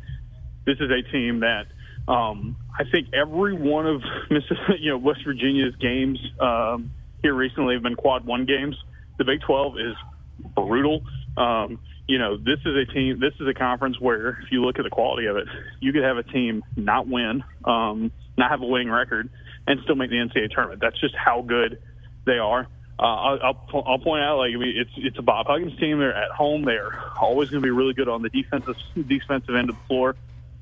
this 0.66 0.76
is 0.80 0.90
a 0.90 1.02
team 1.10 1.40
that 1.40 1.66
um, 2.10 2.56
I 2.78 2.84
think 2.90 3.08
every 3.12 3.54
one 3.54 3.86
of 3.86 4.02
Mississippi, 4.30 4.78
you 4.80 4.90
know 4.90 4.98
West 4.98 5.20
Virginia's 5.24 5.74
games 5.76 6.18
um, 6.40 6.90
here 7.22 7.34
recently 7.34 7.74
have 7.74 7.82
been 7.82 7.96
quad 7.96 8.24
one 8.24 8.46
games. 8.46 8.76
The 9.18 9.24
Big 9.24 9.40
12 9.42 9.74
is 9.78 9.96
brutal. 10.54 11.02
Um, 11.36 11.78
you 12.08 12.18
know, 12.18 12.36
this 12.36 12.58
is 12.64 12.74
a 12.74 12.92
team. 12.92 13.20
This 13.20 13.34
is 13.38 13.46
a 13.46 13.54
conference 13.54 14.00
where, 14.00 14.40
if 14.42 14.50
you 14.50 14.62
look 14.64 14.78
at 14.78 14.82
the 14.82 14.90
quality 14.90 15.26
of 15.26 15.36
it, 15.36 15.46
you 15.80 15.92
could 15.92 16.02
have 16.02 16.16
a 16.16 16.24
team 16.24 16.64
not 16.76 17.06
win, 17.06 17.44
um, 17.64 18.10
not 18.36 18.50
have 18.50 18.62
a 18.62 18.66
winning 18.66 18.90
record, 18.90 19.30
and 19.66 19.80
still 19.84 19.94
make 19.94 20.10
the 20.10 20.16
NCAA 20.16 20.50
tournament. 20.50 20.80
That's 20.80 21.00
just 21.00 21.14
how 21.14 21.42
good 21.42 21.80
they 22.26 22.38
are. 22.38 22.66
Uh, 22.98 23.02
I'll, 23.02 23.66
I'll, 23.86 23.98
point 23.98 24.22
out, 24.22 24.38
like 24.38 24.52
I 24.52 24.58
mean, 24.58 24.74
it's 24.76 24.90
it's 24.96 25.18
a 25.18 25.22
Bob 25.22 25.46
Huggins 25.46 25.78
team. 25.78 26.00
They're 26.00 26.14
at 26.14 26.32
home. 26.32 26.64
They're 26.64 27.00
always 27.18 27.48
going 27.48 27.62
to 27.62 27.66
be 27.66 27.70
really 27.70 27.94
good 27.94 28.08
on 28.08 28.22
the 28.22 28.28
defensive 28.28 28.76
defensive 28.94 29.54
end 29.54 29.70
of 29.70 29.76
the 29.76 29.82
floor. 29.86 30.16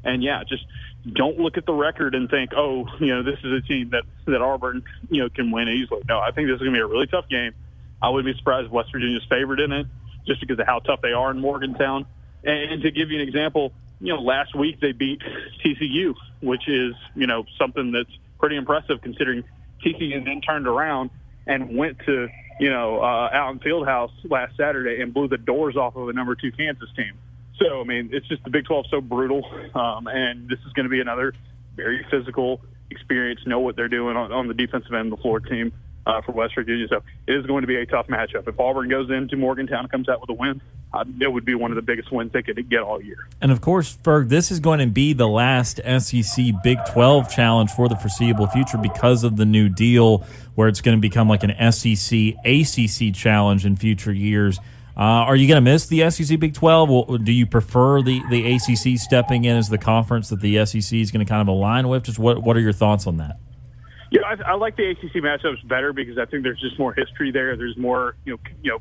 And 0.09 0.23
yeah, 0.23 0.43
just 0.45 0.65
don't 1.13 1.39
look 1.39 1.57
at 1.57 1.67
the 1.67 1.73
record 1.73 2.15
and 2.15 2.29
think, 2.29 2.53
oh, 2.57 2.87
you 3.01 3.09
know, 3.09 3.23
this 3.23 3.39
is 3.45 3.53
a 3.53 3.61
team 3.61 3.91
that 3.91 4.05
that 4.27 4.43
Auburn, 4.43 4.83
you 5.11 5.23
know, 5.23 5.29
can 5.29 5.51
win 5.51 5.69
easily. 5.69 6.03
No, 6.09 6.19
I 6.19 6.31
think 6.31 6.49
this 6.49 6.55
is 6.55 6.61
going 6.61 6.73
to 6.73 6.79
be 6.79 6.83
a 6.83 6.87
really 6.87 7.07
tough 7.07 7.29
game. 7.29 7.53
I 8.01 8.11
wouldn't 8.11 8.33
be 8.33 8.39
surprised 8.39 8.67
if 8.67 8.73
West 8.73 8.93
Virginia's 8.93 9.25
favored 9.29 9.61
in 9.61 9.73
it, 9.73 9.87
just 10.27 10.41
because 10.41 10.59
of 10.59 10.67
how 10.67 10.79
tough 10.81 11.01
they 11.03 11.13
are 11.13 11.31
in 11.31 11.41
Morgantown. 11.41 12.07
And, 12.45 12.83
to 12.83 12.91
give 12.91 13.11
you 13.11 13.21
an 13.21 13.27
example, 13.27 13.73
you 14.01 14.15
know, 14.15 14.21
last 14.21 14.55
week 14.55 14.81
they 14.81 14.93
beat 14.93 15.21
TCU, 15.65 16.15
which 16.41 16.69
is 16.69 16.95
you 17.15 17.27
know 17.27 17.45
something 17.59 17.93
that's 17.93 18.17
pretty 18.39 18.57
impressive 18.57 19.03
considering 19.03 19.45
TCU 19.85 20.25
then 20.25 20.41
turned 20.41 20.69
around 20.69 21.11
and 21.47 21.77
went 21.77 21.99
to 22.07 22.29
you 22.61 22.71
know 22.71 23.01
uh, 23.01 23.31
Allen 23.33 23.59
Fieldhouse 23.59 24.13
last 24.25 24.57
Saturday 24.57 25.03
and 25.03 25.13
blew 25.13 25.29
the 25.29 25.39
doors 25.39 25.77
off 25.77 25.97
of 25.97 26.09
a 26.09 26.13
number 26.13 26.35
two 26.35 26.53
Kansas 26.53 26.89
team. 26.97 27.15
So, 27.59 27.81
I 27.81 27.85
mean, 27.85 28.11
it's 28.13 28.27
just 28.29 28.45
the 28.45 28.51
Big 28.51 28.65
12 28.67 28.87
so 28.91 29.01
brutal, 29.01 29.43
um, 29.75 30.07
and 30.07 30.49
this 30.49 30.59
is 30.67 30.73
going 30.75 30.85
to 30.85 30.91
be 30.91 31.01
another 31.01 31.35
very 31.77 32.07
physical 32.11 32.61
experience. 32.91 33.41
Know 33.47 33.61
what 33.61 33.77
they're 33.77 33.89
doing 33.89 34.17
on, 34.17 34.33
on 34.33 34.49
the 34.49 34.55
defensive 34.55 34.93
end 34.93 35.13
of 35.13 35.19
the 35.19 35.23
floor 35.23 35.41
team. 35.41 35.73
uh, 36.09 36.23
for 36.23 36.33
West 36.33 36.55
Virginia. 36.55 36.89
So 36.89 37.03
it 37.27 37.35
is 37.35 37.47
going 37.47 37.61
to 37.61 37.67
be 37.69 37.77
a 37.77 37.87
tough 37.87 38.09
matchup. 38.09 38.49
If 38.49 38.59
Auburn 38.59 38.89
goes 38.89 39.11
into 39.11 39.37
Morgantown 39.37 39.81
and 39.81 39.91
comes 39.91 40.09
out 40.09 40.21
with 40.21 40.31
a 40.31 40.33
win, 40.33 40.61
uh, 40.93 41.05
it 41.21 41.31
would 41.31 41.45
be 41.45 41.55
one 41.55 41.71
of 41.71 41.77
the 41.77 41.83
biggest 41.83 42.11
wins 42.11 42.33
they 42.33 42.43
could 42.43 42.69
get 42.71 42.81
all 42.81 43.01
year. 43.01 43.29
And 43.43 43.53
of 43.53 43.61
course, 43.61 43.95
Ferg, 43.95 44.31
this 44.31 44.51
is 44.51 44.59
going 44.59 44.79
to 44.79 44.87
be 44.87 45.13
the 45.13 45.29
last 45.29 45.81
SEC 45.85 46.47
Big 46.65 46.79
12 46.91 47.31
challenge 47.31 47.71
for 47.71 47.89
the 47.89 47.97
foreseeable 47.97 48.47
future 48.47 48.79
because 48.79 49.23
of 49.23 49.37
the 49.37 49.45
new 49.45 49.69
deal 49.69 50.25
where 50.55 50.67
it's 50.67 50.81
going 50.81 50.97
to 50.97 51.01
become 51.01 51.29
like 51.29 51.43
an 51.43 51.73
SEC 51.73 52.35
ACC 52.45 53.15
challenge 53.15 53.67
in 53.67 53.77
future 53.77 54.13
years. 54.13 54.59
Uh, 54.99 55.23
are 55.27 55.37
you 55.37 55.47
going 55.47 55.63
to 55.65 55.71
miss 55.71 55.87
the 55.87 56.11
SEC 56.11 56.41
Big 56.41 56.55
12? 56.55 56.91
Well, 56.91 57.05
do 57.19 57.31
you 57.31 57.47
prefer 57.47 58.03
the, 58.03 58.21
the 58.31 58.55
ACC 58.55 58.99
stepping 58.99 59.45
in 59.45 59.57
as 59.57 59.69
the 59.69 59.79
conference 59.79 60.29
that 60.31 60.41
the 60.41 60.67
SEC 60.67 60.99
is 60.99 61.13
going 61.13 61.25
to 61.25 61.31
kind 61.31 61.41
of 61.41 61.47
align 61.47 61.87
with? 61.87 62.03
Just 62.03 62.19
what, 62.19 62.43
what 62.43 62.57
are 62.57 62.61
your 62.61 62.73
thoughts 62.73 63.07
on 63.07 63.19
that? 63.19 63.39
Yeah, 64.11 64.23
I, 64.23 64.51
I 64.51 64.55
like 64.55 64.77
the 64.77 64.91
ACC 64.91 65.23
matchups 65.23 65.67
better 65.69 65.93
because 65.93 66.19
I 66.19 66.25
think 66.25 66.43
there's 66.43 66.61
just 66.61 66.81
more 66.81 66.93
history 66.93 67.31
there. 67.31 67.57
There's 67.57 67.77
more, 67.77 68.17
you 68.25 68.33
know, 68.33 68.39
you 68.63 68.71
know, 68.73 68.79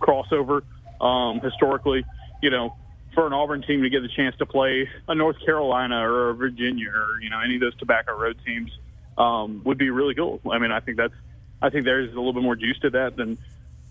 crossover 0.00 0.62
um, 1.04 1.40
historically. 1.40 2.04
You 2.40 2.50
know, 2.50 2.76
for 3.14 3.26
an 3.26 3.32
Auburn 3.32 3.62
team 3.62 3.82
to 3.82 3.90
get 3.90 4.02
the 4.02 4.08
chance 4.08 4.36
to 4.36 4.46
play 4.46 4.88
a 5.08 5.14
North 5.14 5.36
Carolina 5.44 6.08
or 6.08 6.30
a 6.30 6.34
Virginia 6.34 6.88
or 6.90 7.20
you 7.20 7.28
know 7.28 7.40
any 7.40 7.56
of 7.56 7.60
those 7.60 7.76
Tobacco 7.76 8.16
Road 8.16 8.38
teams 8.46 8.70
um, 9.18 9.60
would 9.64 9.76
be 9.76 9.90
really 9.90 10.14
cool. 10.14 10.40
I 10.48 10.58
mean, 10.58 10.70
I 10.70 10.78
think 10.78 10.96
that's 10.96 11.14
I 11.60 11.70
think 11.70 11.84
there's 11.84 12.12
a 12.12 12.16
little 12.16 12.32
bit 12.32 12.44
more 12.44 12.54
juice 12.54 12.78
to 12.82 12.90
that 12.90 13.16
than 13.16 13.36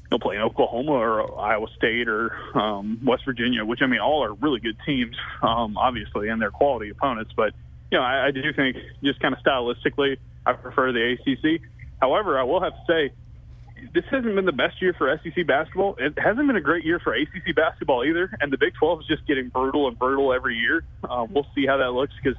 you 0.09 0.17
know, 0.17 0.19
playing 0.19 0.41
Oklahoma 0.41 0.91
or 0.91 1.39
Iowa 1.39 1.67
State 1.75 2.07
or 2.07 2.31
um, 2.57 2.99
West 3.03 3.23
Virginia, 3.25 3.65
which 3.65 3.81
I 3.81 3.87
mean, 3.87 3.99
all 3.99 4.23
are 4.23 4.33
really 4.33 4.59
good 4.61 4.77
teams, 4.85 5.15
um, 5.41 5.77
obviously, 5.77 6.29
and 6.29 6.41
they're 6.41 6.51
quality 6.51 6.89
opponents. 6.89 7.31
But 7.35 7.53
you 7.91 7.97
know, 7.97 8.03
I, 8.03 8.27
I 8.27 8.31
do 8.31 8.41
think 8.55 8.77
just 9.03 9.19
kind 9.19 9.33
of 9.33 9.43
stylistically, 9.43 10.17
I 10.45 10.53
prefer 10.53 10.93
the 10.93 11.17
ACC. 11.17 11.61
However, 12.01 12.39
I 12.39 12.43
will 12.43 12.61
have 12.61 12.73
to 12.73 12.83
say, 12.87 13.13
this 13.93 14.03
hasn't 14.09 14.33
been 14.33 14.45
the 14.45 14.51
best 14.51 14.81
year 14.81 14.95
for 14.97 15.19
SEC 15.23 15.45
basketball. 15.45 15.95
It 15.99 16.17
hasn't 16.17 16.47
been 16.47 16.55
a 16.55 16.61
great 16.61 16.85
year 16.85 16.99
for 16.99 17.13
ACC 17.13 17.55
basketball 17.55 18.05
either, 18.05 18.29
and 18.39 18.51
the 18.51 18.57
Big 18.57 18.73
12 18.79 19.01
is 19.01 19.07
just 19.07 19.27
getting 19.27 19.49
brutal 19.49 19.87
and 19.87 19.97
brutal 19.99 20.33
every 20.33 20.57
year. 20.57 20.83
Uh, 21.03 21.27
we'll 21.29 21.47
see 21.53 21.65
how 21.65 21.77
that 21.77 21.91
looks 21.91 22.13
because, 22.21 22.37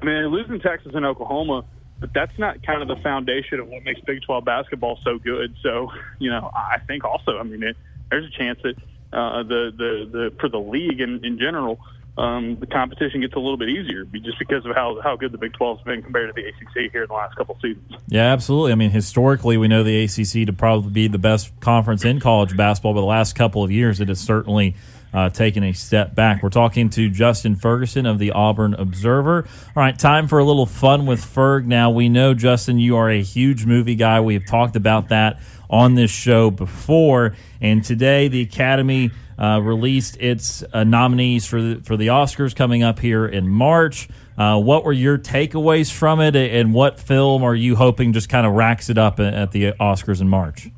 I 0.00 0.04
mean, 0.04 0.26
losing 0.26 0.60
Texas 0.60 0.92
and 0.94 1.04
Oklahoma 1.04 1.64
but 1.98 2.10
that's 2.14 2.36
not 2.38 2.64
kind 2.64 2.82
of 2.82 2.88
the 2.88 3.02
foundation 3.02 3.60
of 3.60 3.68
what 3.68 3.84
makes 3.84 4.00
Big 4.00 4.22
12 4.22 4.44
basketball 4.44 4.98
so 5.04 5.18
good. 5.18 5.54
So, 5.62 5.90
you 6.18 6.30
know, 6.30 6.50
I 6.54 6.78
think 6.86 7.04
also, 7.04 7.38
I 7.38 7.42
mean, 7.42 7.62
it, 7.62 7.76
there's 8.10 8.26
a 8.26 8.36
chance 8.36 8.58
that 8.62 8.76
uh, 9.12 9.42
the, 9.42 9.72
the 9.76 10.08
the 10.10 10.32
for 10.40 10.48
the 10.48 10.58
league 10.58 11.00
in, 11.00 11.24
in 11.24 11.38
general, 11.38 11.78
um, 12.18 12.56
the 12.60 12.66
competition 12.66 13.20
gets 13.20 13.34
a 13.34 13.38
little 13.38 13.56
bit 13.56 13.68
easier 13.68 14.04
just 14.04 14.38
because 14.38 14.64
of 14.64 14.74
how, 14.74 15.00
how 15.02 15.16
good 15.16 15.32
the 15.32 15.38
Big 15.38 15.52
12 15.52 15.78
has 15.78 15.84
been 15.84 16.02
compared 16.02 16.34
to 16.34 16.40
the 16.40 16.48
ACC 16.48 16.90
here 16.90 17.02
in 17.02 17.08
the 17.08 17.14
last 17.14 17.36
couple 17.36 17.58
seasons. 17.60 17.92
Yeah, 18.08 18.32
absolutely. 18.32 18.72
I 18.72 18.74
mean, 18.74 18.90
historically, 18.90 19.56
we 19.56 19.68
know 19.68 19.82
the 19.82 20.04
ACC 20.04 20.46
to 20.46 20.52
probably 20.52 20.90
be 20.90 21.08
the 21.08 21.18
best 21.18 21.58
conference 21.60 22.04
in 22.04 22.20
college 22.20 22.56
basketball, 22.56 22.94
but 22.94 23.00
the 23.00 23.06
last 23.06 23.34
couple 23.34 23.62
of 23.62 23.70
years, 23.70 24.00
it 24.00 24.08
has 24.08 24.20
certainly 24.20 24.76
uh, 25.12 25.30
taking 25.30 25.62
a 25.62 25.72
step 25.72 26.14
back. 26.14 26.42
We're 26.42 26.50
talking 26.50 26.90
to 26.90 27.08
Justin 27.08 27.56
Ferguson 27.56 28.06
of 28.06 28.18
the 28.18 28.32
Auburn 28.32 28.74
Observer. 28.74 29.46
All 29.74 29.82
right, 29.82 29.98
time 29.98 30.28
for 30.28 30.38
a 30.38 30.44
little 30.44 30.66
fun 30.66 31.06
with 31.06 31.20
Ferg. 31.20 31.64
Now, 31.64 31.90
we 31.90 32.08
know, 32.08 32.34
Justin, 32.34 32.78
you 32.78 32.96
are 32.96 33.10
a 33.10 33.22
huge 33.22 33.66
movie 33.66 33.94
guy. 33.94 34.20
We 34.20 34.34
have 34.34 34.46
talked 34.46 34.76
about 34.76 35.08
that 35.08 35.40
on 35.70 35.94
this 35.94 36.10
show 36.10 36.50
before. 36.50 37.34
And 37.60 37.84
today, 37.84 38.28
the 38.28 38.42
Academy 38.42 39.10
uh, 39.38 39.60
released 39.62 40.16
its 40.18 40.62
uh, 40.72 40.84
nominees 40.84 41.46
for 41.46 41.60
the, 41.60 41.82
for 41.82 41.96
the 41.96 42.08
Oscars 42.08 42.54
coming 42.54 42.82
up 42.82 42.98
here 42.98 43.26
in 43.26 43.48
March. 43.48 44.08
Uh, 44.38 44.58
what 44.58 44.84
were 44.84 44.92
your 44.92 45.16
takeaways 45.16 45.90
from 45.90 46.20
it, 46.20 46.36
and 46.36 46.74
what 46.74 47.00
film 47.00 47.42
are 47.42 47.54
you 47.54 47.74
hoping 47.74 48.12
just 48.12 48.28
kind 48.28 48.46
of 48.46 48.52
racks 48.52 48.90
it 48.90 48.98
up 48.98 49.18
at 49.18 49.50
the 49.52 49.72
Oscars 49.72 50.20
in 50.20 50.28
March? 50.28 50.68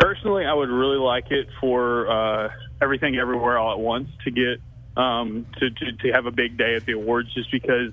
Personally, 0.00 0.46
I 0.46 0.54
would 0.54 0.70
really 0.70 0.96
like 0.96 1.30
it 1.30 1.46
for 1.60 2.10
uh, 2.10 2.48
everything 2.80 3.16
everywhere 3.16 3.58
all 3.58 3.72
at 3.72 3.78
once 3.78 4.08
to 4.24 4.30
get 4.30 4.60
um, 4.96 5.46
to, 5.58 5.70
to 5.70 5.92
to 5.92 6.12
have 6.12 6.26
a 6.26 6.30
big 6.30 6.56
day 6.56 6.74
at 6.74 6.84
the 6.86 6.92
awards, 6.92 7.32
just 7.34 7.50
because 7.50 7.92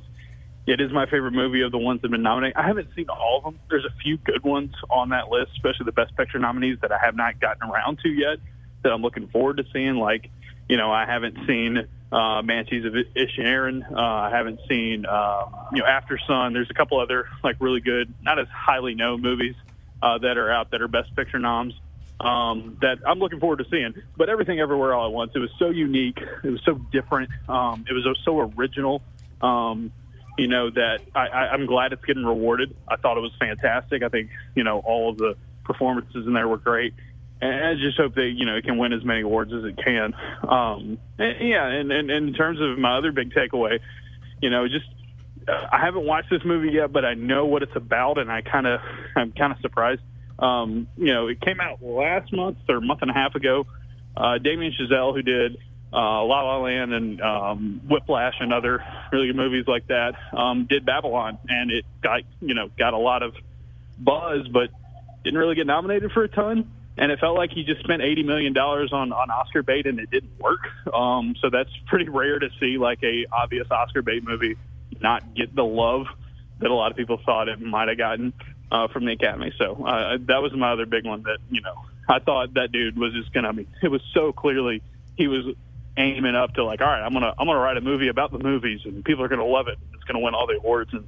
it 0.66 0.82
is 0.82 0.92
my 0.92 1.06
favorite 1.06 1.32
movie 1.32 1.62
of 1.62 1.72
the 1.72 1.78
ones 1.78 2.02
that 2.02 2.08
have 2.08 2.12
been 2.12 2.24
nominated. 2.24 2.58
I 2.58 2.68
haven't 2.68 2.90
seen 2.96 3.08
all 3.10 3.38
of 3.38 3.44
them. 3.46 3.60
There's 3.70 3.86
a 3.86 3.96
few 4.02 4.18
good 4.18 4.44
ones 4.44 4.74
on 4.90 5.10
that 5.10 5.30
list, 5.30 5.52
especially 5.56 5.86
the 5.86 5.94
Best 5.94 6.16
Picture 6.18 6.40
nominees 6.40 6.80
that 6.82 6.92
I 6.92 6.98
have 7.02 7.16
not 7.16 7.40
gotten 7.40 7.70
around 7.70 8.00
to 8.00 8.10
yet. 8.10 8.40
That 8.84 8.92
I'm 8.92 9.02
looking 9.02 9.28
forward 9.28 9.58
to 9.58 9.64
seeing. 9.72 9.96
Like, 9.96 10.30
you 10.68 10.78
know, 10.78 10.92
I 10.92 11.06
haven't 11.06 11.38
seen 11.48 11.88
uh, 12.12 12.42
Banshees 12.42 12.86
of 12.86 12.94
Inisherin. 12.94 13.90
Uh, 13.92 14.00
I 14.00 14.30
haven't 14.30 14.60
seen, 14.68 15.06
um, 15.06 15.54
you 15.72 15.80
know, 15.80 15.86
Aftersun. 15.86 16.54
There's 16.54 16.70
a 16.70 16.74
couple 16.74 17.00
other 17.00 17.28
like 17.44 17.58
really 17.60 17.82
good, 17.82 18.14
not 18.22 18.38
as 18.38 18.48
highly 18.50 18.94
known 18.94 19.22
movies 19.22 19.56
uh, 20.02 20.18
that 20.18 20.38
are 20.38 20.52
out 20.52 20.72
that 20.72 20.82
are 20.82 20.88
Best 20.88 21.16
Picture 21.16 21.40
noms 21.40 21.74
um, 22.20 22.78
that 22.82 23.00
I'm 23.06 23.20
looking 23.20 23.40
forward 23.40 23.60
to 23.60 23.66
seeing. 23.70 23.94
But 24.16 24.30
everything 24.30 24.60
everywhere 24.60 24.94
all 24.94 25.08
at 25.08 25.14
once, 25.14 25.32
it 25.36 25.40
was 25.40 25.52
so 25.60 25.70
unique. 25.70 26.20
It 26.44 26.50
was 26.50 26.62
so 26.66 26.76
different. 26.92 27.30
Um, 27.48 27.86
it 27.90 27.94
was 27.94 28.06
so 28.24 28.52
original. 28.58 29.02
Um, 29.42 29.92
you 30.38 30.48
know 30.48 30.70
that 30.70 31.00
I, 31.16 31.28
I, 31.28 31.40
I'm 31.50 31.66
glad 31.66 31.94
it's 31.94 32.06
getting 32.06 32.26
rewarded. 32.26 32.76
I 32.88 32.96
thought 32.96 33.18
it 33.18 33.22
was 33.22 33.34
fantastic. 33.40 34.04
I 34.04 34.10
think 34.10 34.30
you 34.56 34.64
know 34.64 34.80
all 34.80 35.10
of 35.10 35.18
the 35.18 35.36
performances 35.64 36.26
in 36.26 36.34
there 36.34 36.48
were 36.48 36.58
great. 36.58 36.94
And 37.40 37.66
I 37.66 37.76
just 37.76 37.98
hope 37.98 38.16
that 38.16 38.34
you 38.36 38.46
know 38.46 38.56
it 38.56 38.64
can 38.64 38.78
win 38.78 38.94
as 38.94 39.04
many 39.04 39.22
awards 39.22 39.54
as 39.54 39.64
it 39.64 39.78
can. 39.84 40.14
Um, 40.48 40.98
and, 41.20 41.50
yeah, 41.50 41.68
and, 41.68 41.92
and, 41.92 42.10
and 42.10 42.28
in 42.30 42.34
terms 42.34 42.60
of 42.62 42.80
my 42.80 42.98
other 42.98 43.12
big 43.12 43.32
takeaway, 43.32 43.80
you 44.42 44.50
know, 44.50 44.68
just 44.68 44.86
uh, 45.48 45.68
I 45.72 45.80
haven't 45.84 46.06
watched 46.06 46.30
this 46.30 46.44
movie 46.44 46.72
yet, 46.72 46.92
but 46.92 47.06
I 47.06 47.14
know 47.14 47.46
what 47.46 47.64
it's 47.64 47.76
about, 47.76 48.18
and 48.18 48.32
I 48.32 48.42
kind 48.42 48.66
of 48.66 48.80
I'm 49.16 49.32
kind 49.34 49.52
of 49.54 49.60
surprised 49.60 50.02
um, 50.40 50.88
you 50.98 51.14
know, 51.14 51.28
it 51.28 51.42
came 51.42 51.60
out 51.60 51.82
last 51.82 52.32
month 52.34 52.58
or 52.70 52.78
a 52.78 52.82
month 52.82 53.02
and 53.02 53.12
a 53.12 53.14
half 53.14 53.36
ago. 53.36 53.66
Uh, 54.16 54.38
Damien 54.38 54.74
Chazelle, 54.80 55.14
who 55.14 55.22
did 55.22 55.58
uh, 55.94 56.24
La 56.24 56.42
La 56.42 56.58
Land 56.58 56.94
and 56.94 57.22
um, 57.22 57.82
Whiplash 57.88 58.36
and 58.40 58.54
other 58.54 58.84
really 59.12 59.28
good 59.28 59.36
movies 59.36 59.66
like 59.68 59.88
that, 59.88 60.16
um, 60.34 60.66
did 60.70 60.86
Babylon, 60.86 61.38
and 61.48 61.72
it 61.72 61.86
got 62.02 62.22
you 62.42 62.54
know 62.54 62.70
got 62.78 62.94
a 62.94 62.98
lot 62.98 63.24
of 63.24 63.34
buzz, 63.98 64.48
but 64.48 64.70
didn't 65.24 65.40
really 65.40 65.56
get 65.56 65.68
nominated 65.68 66.12
for 66.12 66.24
a 66.24 66.28
ton. 66.28 66.72
And 67.00 67.12
it 67.12 67.20
felt 67.20 67.38
like 67.38 67.52
he 67.52 67.64
just 67.64 67.82
spent 67.84 68.02
eighty 68.02 68.24
million 68.24 68.54
dollars 68.54 68.92
on 68.92 69.12
on 69.12 69.30
Oscar 69.30 69.64
bait, 69.64 69.86
and 69.86 70.00
it 70.00 70.10
didn't 70.10 70.40
work. 70.40 70.62
Um, 70.94 71.36
so 71.42 71.50
that's 71.50 71.70
pretty 71.88 72.10
rare 72.10 72.40
to 72.40 72.50
see 72.60 72.78
like 72.78 73.04
a 73.04 73.26
obvious 73.32 73.68
Oscar 73.72 74.02
bait 74.02 74.24
movie 74.24 74.56
not 75.00 75.36
get 75.36 75.56
the 75.56 75.64
love 75.64 76.08
that 76.60 76.72
a 76.72 76.74
lot 76.74 76.92
of 76.92 76.98
people 76.98 77.20
thought 77.24 77.48
it 77.48 77.62
might 77.62 77.88
have 77.88 77.98
gotten 77.98 78.34
uh, 78.72 78.88
from 78.88 79.06
the 79.06 79.14
academy. 79.14 79.54
So 79.58 79.86
uh, 79.86 80.18
that 80.22 80.42
was 80.42 80.54
my 80.54 80.72
other 80.72 80.86
big 80.86 81.06
one 81.06 81.24
that 81.24 81.40
you 81.50 81.62
know 81.62 81.76
I 82.10 82.20
thought 82.20 82.54
that 82.56 82.72
dude 82.72 82.98
was 82.98 83.14
just 83.14 83.34
gonna. 83.34 83.50
I 83.50 83.52
mean, 83.52 83.68
it 83.82 83.90
was 83.90 84.02
so 84.14 84.32
clearly 84.32 84.82
he 85.18 85.28
was 85.28 85.46
aiming 85.98 86.36
up 86.36 86.54
to 86.54 86.64
like, 86.64 86.82
all 86.82 86.88
right, 86.88 87.02
I'm 87.02 87.14
gonna 87.14 87.34
I'm 87.38 87.48
gonna 87.48 87.60
write 87.60 87.78
a 87.78 87.82
movie 87.82 88.08
about 88.08 88.32
the 88.32 88.40
movies 88.40 88.82
and 88.86 89.04
people 89.04 89.24
are 89.24 89.28
gonna 89.28 89.46
love 89.46 89.68
it. 89.68 89.78
It's 89.94 90.04
gonna 90.04 90.20
win 90.20 90.34
all 90.34 90.48
the 90.48 90.58
awards 90.58 90.94
and 90.94 91.06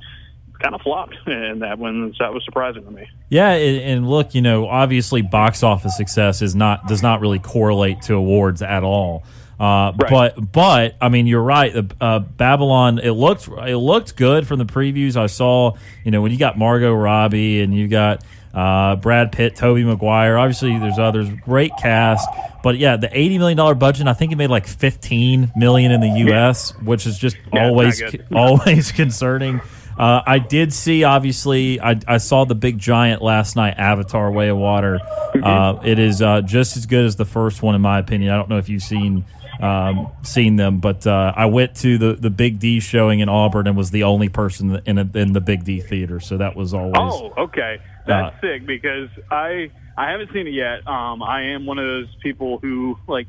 kind 0.59 0.75
of 0.75 0.81
flopped, 0.81 1.15
and 1.25 1.61
that 1.61 1.79
one 1.79 2.13
that 2.19 2.33
was 2.33 2.43
surprising 2.43 2.83
to 2.83 2.91
me. 2.91 3.07
Yeah, 3.29 3.51
and 3.51 4.09
look, 4.09 4.35
you 4.35 4.41
know, 4.41 4.67
obviously, 4.67 5.21
box 5.21 5.63
office 5.63 5.95
success 5.95 6.41
is 6.41 6.55
not 6.55 6.87
does 6.87 7.01
not 7.01 7.21
really 7.21 7.39
correlate 7.39 8.01
to 8.03 8.15
awards 8.15 8.61
at 8.61 8.83
all. 8.83 9.23
Uh, 9.59 9.91
right. 9.97 10.09
But 10.09 10.51
but 10.51 10.95
I 11.01 11.09
mean, 11.09 11.27
you're 11.27 11.43
right. 11.43 11.75
Uh, 11.99 12.19
Babylon 12.19 12.99
it 12.99 13.11
looked 13.11 13.47
it 13.47 13.77
looked 13.77 14.15
good 14.15 14.47
from 14.47 14.59
the 14.59 14.65
previews 14.65 15.17
I 15.17 15.27
saw. 15.27 15.75
You 16.05 16.11
know, 16.11 16.21
when 16.21 16.31
you 16.31 16.37
got 16.37 16.57
Margot 16.57 16.93
Robbie 16.93 17.61
and 17.61 17.75
you 17.75 17.87
got 17.89 18.23
uh, 18.53 18.95
Brad 18.95 19.31
Pitt, 19.31 19.55
Tobey 19.55 19.83
Maguire. 19.83 20.37
Obviously, 20.37 20.77
there's 20.79 20.99
others. 20.99 21.29
Great 21.41 21.71
cast, 21.79 22.27
but 22.63 22.77
yeah, 22.77 22.97
the 22.97 23.09
eighty 23.17 23.37
million 23.37 23.57
dollar 23.57 23.75
budget. 23.75 24.07
I 24.07 24.13
think 24.13 24.31
it 24.31 24.35
made 24.35 24.49
like 24.49 24.67
fifteen 24.67 25.51
million 25.55 25.91
in 25.91 26.01
the 26.01 26.09
U.S., 26.27 26.73
yeah. 26.75 26.83
which 26.85 27.05
is 27.05 27.17
just 27.17 27.37
yeah, 27.53 27.65
always 27.65 28.01
always 28.33 28.91
concerning. 28.91 29.61
Uh, 29.97 30.23
I 30.25 30.39
did 30.39 30.71
see, 30.71 31.03
obviously, 31.03 31.81
I, 31.81 31.99
I, 32.07 32.19
saw 32.19 32.45
the 32.45 32.55
big 32.55 32.77
giant 32.77 33.21
last 33.21 33.57
night, 33.57 33.77
Avatar: 33.77 34.31
Way 34.31 34.47
of 34.47 34.57
Water. 34.57 34.99
Mm-hmm. 34.99 35.43
Uh, 35.43 35.81
it 35.83 35.99
is 35.99 36.21
uh, 36.21 36.39
just 36.39 36.77
as 36.77 36.85
good 36.85 37.03
as 37.03 37.17
the 37.17 37.25
first 37.25 37.61
one, 37.61 37.75
in 37.75 37.81
my 37.81 37.99
opinion. 37.99 38.31
I 38.31 38.37
don't 38.37 38.47
know 38.47 38.59
if 38.59 38.69
you've 38.69 38.81
seen 38.81 39.25
um, 39.59 40.11
seen 40.23 40.55
them. 40.55 40.79
But 40.79 41.05
uh, 41.05 41.33
I 41.35 41.45
went 41.45 41.75
to 41.77 41.97
the, 41.97 42.13
the 42.13 42.29
Big 42.29 42.59
D 42.59 42.79
showing 42.79 43.19
in 43.19 43.29
Auburn 43.29 43.67
and 43.67 43.77
was 43.77 43.91
the 43.91 44.03
only 44.03 44.29
person 44.29 44.81
in 44.85 44.97
a, 44.97 45.09
in 45.17 45.33
the 45.33 45.41
Big 45.41 45.63
D 45.63 45.79
theater. 45.79 46.19
So 46.19 46.37
that 46.37 46.55
was 46.55 46.73
always. 46.73 46.95
Oh, 46.97 47.33
okay, 47.37 47.79
that's 48.07 48.35
uh, 48.35 48.41
sick 48.41 48.65
because 48.65 49.09
I 49.29 49.71
I 49.97 50.11
haven't 50.11 50.31
seen 50.33 50.47
it 50.47 50.53
yet. 50.53 50.87
Um, 50.87 51.21
I 51.21 51.53
am 51.53 51.65
one 51.65 51.77
of 51.77 51.85
those 51.85 52.15
people 52.21 52.59
who 52.59 52.97
like. 53.07 53.27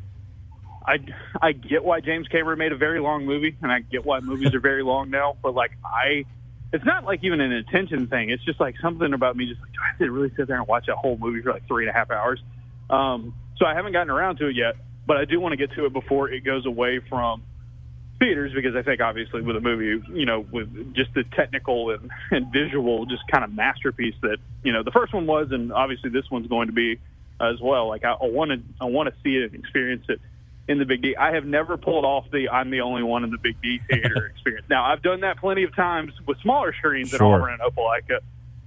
I, 0.83 0.97
I 1.43 1.53
get 1.53 1.85
why 1.85 2.01
James 2.01 2.27
Cameron 2.29 2.59
made 2.59 2.73
a 2.73 2.77
very 2.77 3.01
long 3.01 3.27
movie, 3.27 3.55
and 3.63 3.71
I 3.71 3.81
get 3.81 4.05
why 4.05 4.21
movies 4.21 4.55
are 4.55 4.61
very 4.61 4.83
long 4.83 5.11
now. 5.11 5.37
But 5.41 5.55
like, 5.55 5.73
I, 5.85 6.25
it's 6.73 6.85
not 6.87 7.05
like 7.05 7.23
even 7.23 7.41
an 7.41 7.53
attention 7.53 8.07
thing. 8.07 8.31
It's 8.31 8.43
just 8.45 8.59
like 8.59 8.77
something 8.81 9.13
about 9.13 9.37
me. 9.37 9.47
Just 9.47 9.61
like, 9.61 9.73
do 9.73 9.79
I 9.85 9.89
have 9.89 9.99
to 9.99 10.11
really 10.11 10.33
sit 10.37 10.49
there 10.49 10.57
and 10.57 10.67
watch 10.67 10.87
that 10.87 10.97
whole 10.97 11.19
movie 11.19 11.43
for 11.43 11.53
like 11.53 11.69
three 11.69 11.87
and 11.87 11.91
a 11.91 11.93
half 11.93 12.11
hours? 12.11 12.43
Um, 12.89 13.35
so 13.59 13.67
I 13.67 13.75
haven't 13.75 13.93
gotten 13.93 14.09
around 14.11 14.39
to 14.39 14.47
it 14.47 14.57
yet 14.57 14.75
but 15.07 15.17
I 15.17 15.25
do 15.25 15.41
want 15.41 15.53
to 15.53 15.57
get 15.57 15.73
to 15.77 15.87
it 15.87 15.93
before 15.93 16.31
it 16.31 16.45
goes 16.45 16.67
away 16.67 17.01
from 17.09 17.43
theaters 18.19 18.53
because 18.55 18.77
I 18.77 18.83
think 18.83 19.01
obviously 19.01 19.41
with 19.41 19.57
a 19.57 19.61
movie, 19.61 20.03
you 20.13 20.27
know, 20.27 20.41
with 20.41 20.95
just 20.95 21.13
the 21.15 21.25
technical 21.25 21.91
and, 21.91 22.11
and 22.31 22.53
visual, 22.53 23.07
just 23.07 23.23
kind 23.29 23.45
of 23.45 23.53
masterpiece 23.53 24.15
that 24.23 24.39
you 24.63 24.73
know 24.73 24.83
the 24.83 24.91
first 24.91 25.13
one 25.15 25.27
was, 25.27 25.49
and 25.53 25.73
obviously 25.73 26.11
this 26.11 26.31
one's 26.31 26.47
going 26.47 26.67
to 26.69 26.73
be 26.75 26.99
as 27.41 27.61
well. 27.61 27.89
Like 27.89 28.05
I 28.05 28.15
want 28.21 28.51
to, 28.51 28.61
I 28.81 28.85
want 28.85 29.09
to 29.09 29.15
see 29.23 29.37
it 29.37 29.53
and 29.53 29.55
experience 29.55 30.05
it 30.09 30.21
in 30.69 30.79
the 30.79 30.85
Big 30.85 31.03
D. 31.03 31.17
I 31.17 31.33
have 31.35 31.45
never 31.47 31.77
pulled 31.77 32.05
off 32.05 32.31
the 32.31 32.49
I'm 32.51 32.71
the 32.71 32.83
only 32.83 33.03
one 33.03 33.25
in 33.25 33.31
the 33.31 33.39
Big 33.39 33.61
D 33.63 33.81
theater 33.91 34.27
experience. 34.27 34.67
Now 34.69 34.85
I've 34.85 35.03
done 35.03 35.21
that 35.21 35.39
plenty 35.39 35.65
of 35.65 35.75
times 35.75 36.13
with 36.27 36.39
smaller 36.41 36.75
screens 36.75 37.09
Sure. 37.11 37.19
at 37.19 37.41
Auburn 37.41 37.59
and 37.61 37.63
Opelika, 37.63 38.21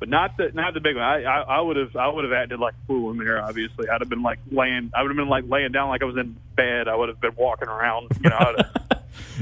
but 0.04 0.10
not 0.10 0.36
the 0.36 0.52
not 0.54 0.74
the 0.74 0.82
big 0.82 0.96
one. 0.96 1.04
I, 1.06 1.24
I, 1.24 1.42
I 1.42 1.62
would 1.62 1.78
have 1.78 1.96
I 1.96 2.08
would 2.10 2.26
have 2.26 2.34
acted 2.34 2.60
like 2.60 2.74
a 2.74 2.88
fool 2.88 3.12
in 3.12 3.18
there. 3.18 3.42
Obviously, 3.42 3.88
I'd 3.88 4.02
have 4.02 4.10
been 4.10 4.22
like 4.22 4.40
laying. 4.52 4.92
I 4.94 5.02
would 5.02 5.10
have 5.12 5.16
been 5.18 5.30
like 5.30 5.46
laying 5.48 5.72
down 5.72 5.88
like 5.90 6.02
I 6.02 6.06
was 6.06 6.18
in 6.18 6.36
bed. 6.56 6.88
I 6.88 6.96
would 6.96 7.08
have 7.10 7.22
been 7.22 7.36
walking 7.38 7.70
around. 7.70 8.10
You 8.22 8.30
know, 8.30 8.38
I'd 8.38 8.66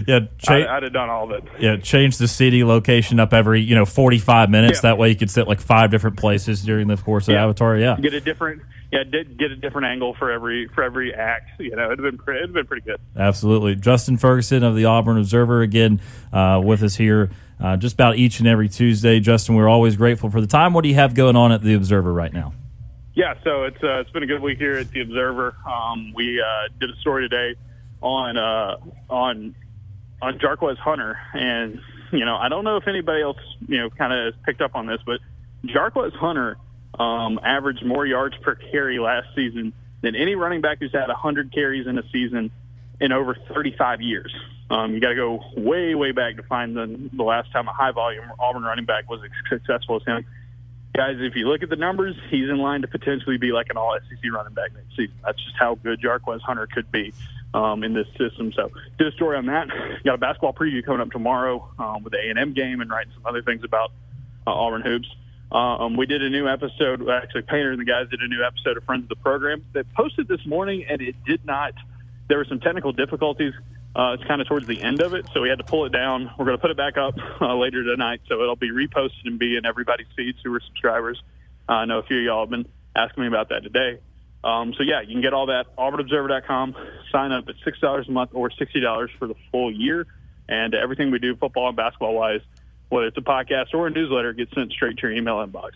Yeah, 0.07 0.19
cha- 0.37 0.53
I'd, 0.55 0.67
I'd 0.67 0.83
have 0.83 0.93
done 0.93 1.09
all 1.09 1.25
of 1.25 1.31
it. 1.31 1.43
yeah. 1.59 1.77
Change 1.77 2.17
the 2.17 2.27
CD 2.27 2.63
location 2.63 3.19
up 3.19 3.33
every 3.33 3.61
you 3.61 3.73
know 3.73 3.85
forty 3.85 4.19
five 4.19 4.49
minutes. 4.49 4.77
Yeah. 4.79 4.91
That 4.91 4.97
way 4.97 5.09
you 5.09 5.15
could 5.15 5.31
sit 5.31 5.47
like 5.47 5.61
five 5.61 5.89
different 5.91 6.17
places 6.17 6.61
during 6.63 6.87
the 6.87 6.97
course 6.97 7.27
of 7.27 7.33
Yeah. 7.33 7.43
Avatar. 7.43 7.77
Yeah, 7.77 7.97
Get 7.99 8.13
a 8.13 8.21
different. 8.21 8.61
Yeah, 8.91 9.03
did 9.03 9.37
get 9.39 9.51
a 9.51 9.55
different 9.55 9.87
angle 9.87 10.13
for 10.13 10.29
every 10.29 10.67
for 10.67 10.83
every 10.83 11.13
act. 11.13 11.61
You 11.61 11.75
know, 11.77 11.85
it'd 11.91 11.99
have 12.03 12.11
been 12.25 12.35
it'd 12.35 12.49
have 12.49 12.53
been 12.53 12.67
pretty 12.67 12.85
good. 12.85 12.99
Absolutely. 13.17 13.75
Justin 13.75 14.17
Ferguson 14.17 14.63
of 14.63 14.75
the 14.75 14.83
Auburn 14.85 15.17
Observer 15.17 15.61
again 15.61 16.01
uh, 16.33 16.61
with 16.63 16.83
us 16.83 16.95
here 16.95 17.31
uh, 17.61 17.77
just 17.77 17.93
about 17.93 18.17
each 18.17 18.39
and 18.39 18.47
every 18.47 18.67
Tuesday. 18.67 19.19
Justin, 19.19 19.55
we're 19.55 19.69
always 19.69 19.95
grateful 19.95 20.29
for 20.29 20.41
the 20.41 20.47
time. 20.47 20.73
What 20.73 20.83
do 20.83 20.89
you 20.89 20.95
have 20.95 21.13
going 21.13 21.35
on 21.35 21.51
at 21.51 21.61
the 21.61 21.73
Observer 21.75 22.11
right 22.11 22.33
now? 22.33 22.53
Yeah, 23.13 23.35
so 23.43 23.63
it's 23.63 23.83
uh, 23.83 23.99
it's 23.99 24.09
been 24.09 24.23
a 24.23 24.27
good 24.27 24.41
week 24.41 24.57
here 24.57 24.77
at 24.77 24.89
the 24.91 25.01
Observer. 25.01 25.55
Um, 25.67 26.13
we 26.15 26.41
uh, 26.41 26.69
did 26.79 26.89
a 26.89 26.95
story 26.97 27.27
today 27.27 27.59
on 28.01 28.37
uh, 28.37 28.77
on 29.09 29.53
on 30.21 30.39
Jarquez 30.39 30.77
Hunter, 30.77 31.19
and 31.33 31.79
you 32.11 32.25
know 32.25 32.37
I 32.37 32.49
don't 32.49 32.63
know 32.63 32.77
if 32.77 32.87
anybody 32.87 33.21
else 33.21 33.37
you 33.67 33.79
know 33.79 33.89
kind 33.89 34.13
of 34.13 34.33
has 34.33 34.43
picked 34.45 34.61
up 34.61 34.75
on 34.75 34.87
this, 34.87 34.99
but 35.05 35.19
Jarquez 35.65 36.13
Hunter 36.15 36.57
um, 36.97 37.39
averaged 37.43 37.85
more 37.85 38.05
yards 38.05 38.35
per 38.37 38.55
carry 38.55 38.97
last 38.97 39.27
season 39.35 39.73
than 40.01 40.15
any 40.15 40.35
running 40.35 40.61
back 40.61 40.79
who's 40.79 40.91
had 40.91 41.07
100 41.07 41.53
carries 41.53 41.87
in 41.87 41.97
a 41.97 42.03
season 42.11 42.49
in 42.99 43.11
over 43.11 43.35
35 43.53 44.01
years. 44.01 44.33
Um, 44.71 44.93
you 44.93 45.01
got 45.01 45.09
to 45.09 45.15
go 45.15 45.43
way 45.57 45.95
way 45.95 46.11
back 46.11 46.37
to 46.37 46.43
find 46.43 46.75
the, 46.75 47.09
the 47.13 47.23
last 47.23 47.51
time 47.51 47.67
a 47.67 47.73
high 47.73 47.91
volume 47.91 48.23
Auburn 48.39 48.63
running 48.63 48.85
back 48.85 49.09
was 49.09 49.19
as 49.23 49.31
successful 49.49 49.97
as 49.97 50.03
him 50.05 50.25
guys, 50.95 51.17
if 51.19 51.35
you 51.35 51.47
look 51.47 51.63
at 51.63 51.69
the 51.69 51.75
numbers, 51.75 52.15
he's 52.29 52.49
in 52.49 52.57
line 52.57 52.81
to 52.81 52.87
potentially 52.87 53.37
be 53.37 53.51
like 53.51 53.67
an 53.69 53.77
all 53.77 53.97
SEC 54.09 54.31
running 54.31 54.53
back 54.53 54.73
next 54.73 54.89
season. 54.95 55.15
That's 55.23 55.41
just 55.43 55.55
how 55.57 55.75
good 55.75 56.01
Jarquez 56.01 56.41
Hunter 56.41 56.67
could 56.67 56.91
be 56.91 57.13
um, 57.53 57.83
in 57.83 57.93
this 57.93 58.07
system. 58.17 58.51
So, 58.53 58.71
did 58.97 59.07
a 59.07 59.11
story 59.13 59.37
on 59.37 59.45
that. 59.47 59.67
Got 60.03 60.15
a 60.15 60.17
basketball 60.17 60.53
preview 60.53 60.83
coming 60.83 61.01
up 61.01 61.11
tomorrow 61.11 61.69
um, 61.79 62.03
with 62.03 62.13
the 62.13 62.19
A 62.19 62.29
and 62.29 62.39
M 62.39 62.53
game, 62.53 62.81
and 62.81 62.89
writing 62.89 63.11
some 63.13 63.25
other 63.25 63.41
things 63.41 63.63
about 63.63 63.91
uh, 64.45 64.51
Auburn 64.51 64.81
hoops. 64.81 65.07
Um, 65.51 65.97
we 65.97 66.05
did 66.05 66.21
a 66.21 66.29
new 66.29 66.47
episode. 66.47 67.07
Actually, 67.09 67.41
Painter 67.43 67.71
and 67.71 67.79
the 67.79 67.85
guys 67.85 68.07
did 68.09 68.21
a 68.21 68.27
new 68.27 68.43
episode 68.43 68.77
of 68.77 68.83
Friends 68.83 69.03
of 69.03 69.09
the 69.09 69.17
Program. 69.17 69.65
They 69.73 69.83
posted 69.83 70.27
this 70.27 70.45
morning, 70.45 70.85
and 70.87 71.01
it 71.01 71.15
did 71.25 71.45
not. 71.45 71.73
There 72.29 72.37
were 72.37 72.45
some 72.45 72.59
technical 72.59 72.93
difficulties. 72.93 73.53
Uh, 73.93 74.13
it's 74.13 74.23
kind 74.23 74.39
of 74.41 74.47
towards 74.47 74.67
the 74.67 74.81
end 74.81 75.01
of 75.01 75.13
it, 75.13 75.25
so 75.33 75.41
we 75.41 75.49
had 75.49 75.57
to 75.57 75.65
pull 75.65 75.85
it 75.85 75.91
down. 75.91 76.31
We're 76.37 76.45
going 76.45 76.57
to 76.57 76.61
put 76.61 76.71
it 76.71 76.77
back 76.77 76.97
up 76.97 77.15
uh, 77.41 77.55
later 77.55 77.83
tonight, 77.83 78.21
so 78.27 78.41
it'll 78.41 78.55
be 78.55 78.71
reposted 78.71 79.25
and 79.25 79.37
be 79.37 79.57
in 79.57 79.65
everybody's 79.65 80.07
feeds 80.15 80.37
who 80.43 80.53
are 80.53 80.61
subscribers. 80.61 81.21
Uh, 81.67 81.73
I 81.73 81.85
know 81.85 81.99
a 81.99 82.03
few 82.03 82.19
of 82.19 82.23
y'all 82.23 82.41
have 82.43 82.49
been 82.49 82.65
asking 82.95 83.23
me 83.23 83.27
about 83.27 83.49
that 83.49 83.63
today. 83.63 83.99
Um, 84.43 84.73
so 84.77 84.83
yeah, 84.83 85.01
you 85.01 85.13
can 85.13 85.21
get 85.21 85.33
all 85.33 85.47
that 85.47 85.75
auburnobserver.com. 85.77 86.75
Sign 87.11 87.31
up 87.31 87.47
at 87.47 87.55
six 87.63 87.79
dollars 87.79 88.07
a 88.07 88.11
month 88.11 88.31
or 88.33 88.49
sixty 88.49 88.79
dollars 88.79 89.11
for 89.19 89.27
the 89.27 89.35
full 89.51 89.71
year, 89.71 90.07
and 90.49 90.73
everything 90.73 91.11
we 91.11 91.19
do, 91.19 91.35
football 91.35 91.67
and 91.67 91.77
basketball 91.77 92.15
wise, 92.15 92.41
whether 92.89 93.07
it's 93.07 93.17
a 93.17 93.21
podcast 93.21 93.73
or 93.73 93.87
a 93.87 93.91
newsletter, 93.91 94.33
gets 94.33 94.53
sent 94.55 94.71
straight 94.71 94.97
to 94.97 95.07
your 95.07 95.11
email 95.11 95.45
inbox. 95.45 95.71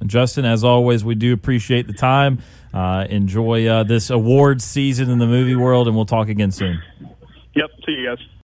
And 0.00 0.10
Justin, 0.10 0.44
as 0.44 0.62
always, 0.62 1.04
we 1.04 1.14
do 1.14 1.32
appreciate 1.32 1.86
the 1.86 1.94
time. 1.94 2.38
Uh, 2.72 3.06
enjoy 3.08 3.66
uh, 3.66 3.82
this 3.82 4.10
awards 4.10 4.62
season 4.62 5.10
in 5.10 5.18
the 5.18 5.26
movie 5.26 5.56
world, 5.56 5.88
and 5.88 5.96
we'll 5.96 6.04
talk 6.04 6.28
again 6.28 6.52
soon. 6.52 6.82
Yep. 7.56 7.70
See 7.86 7.92
you 7.92 8.06
guys. 8.16 8.26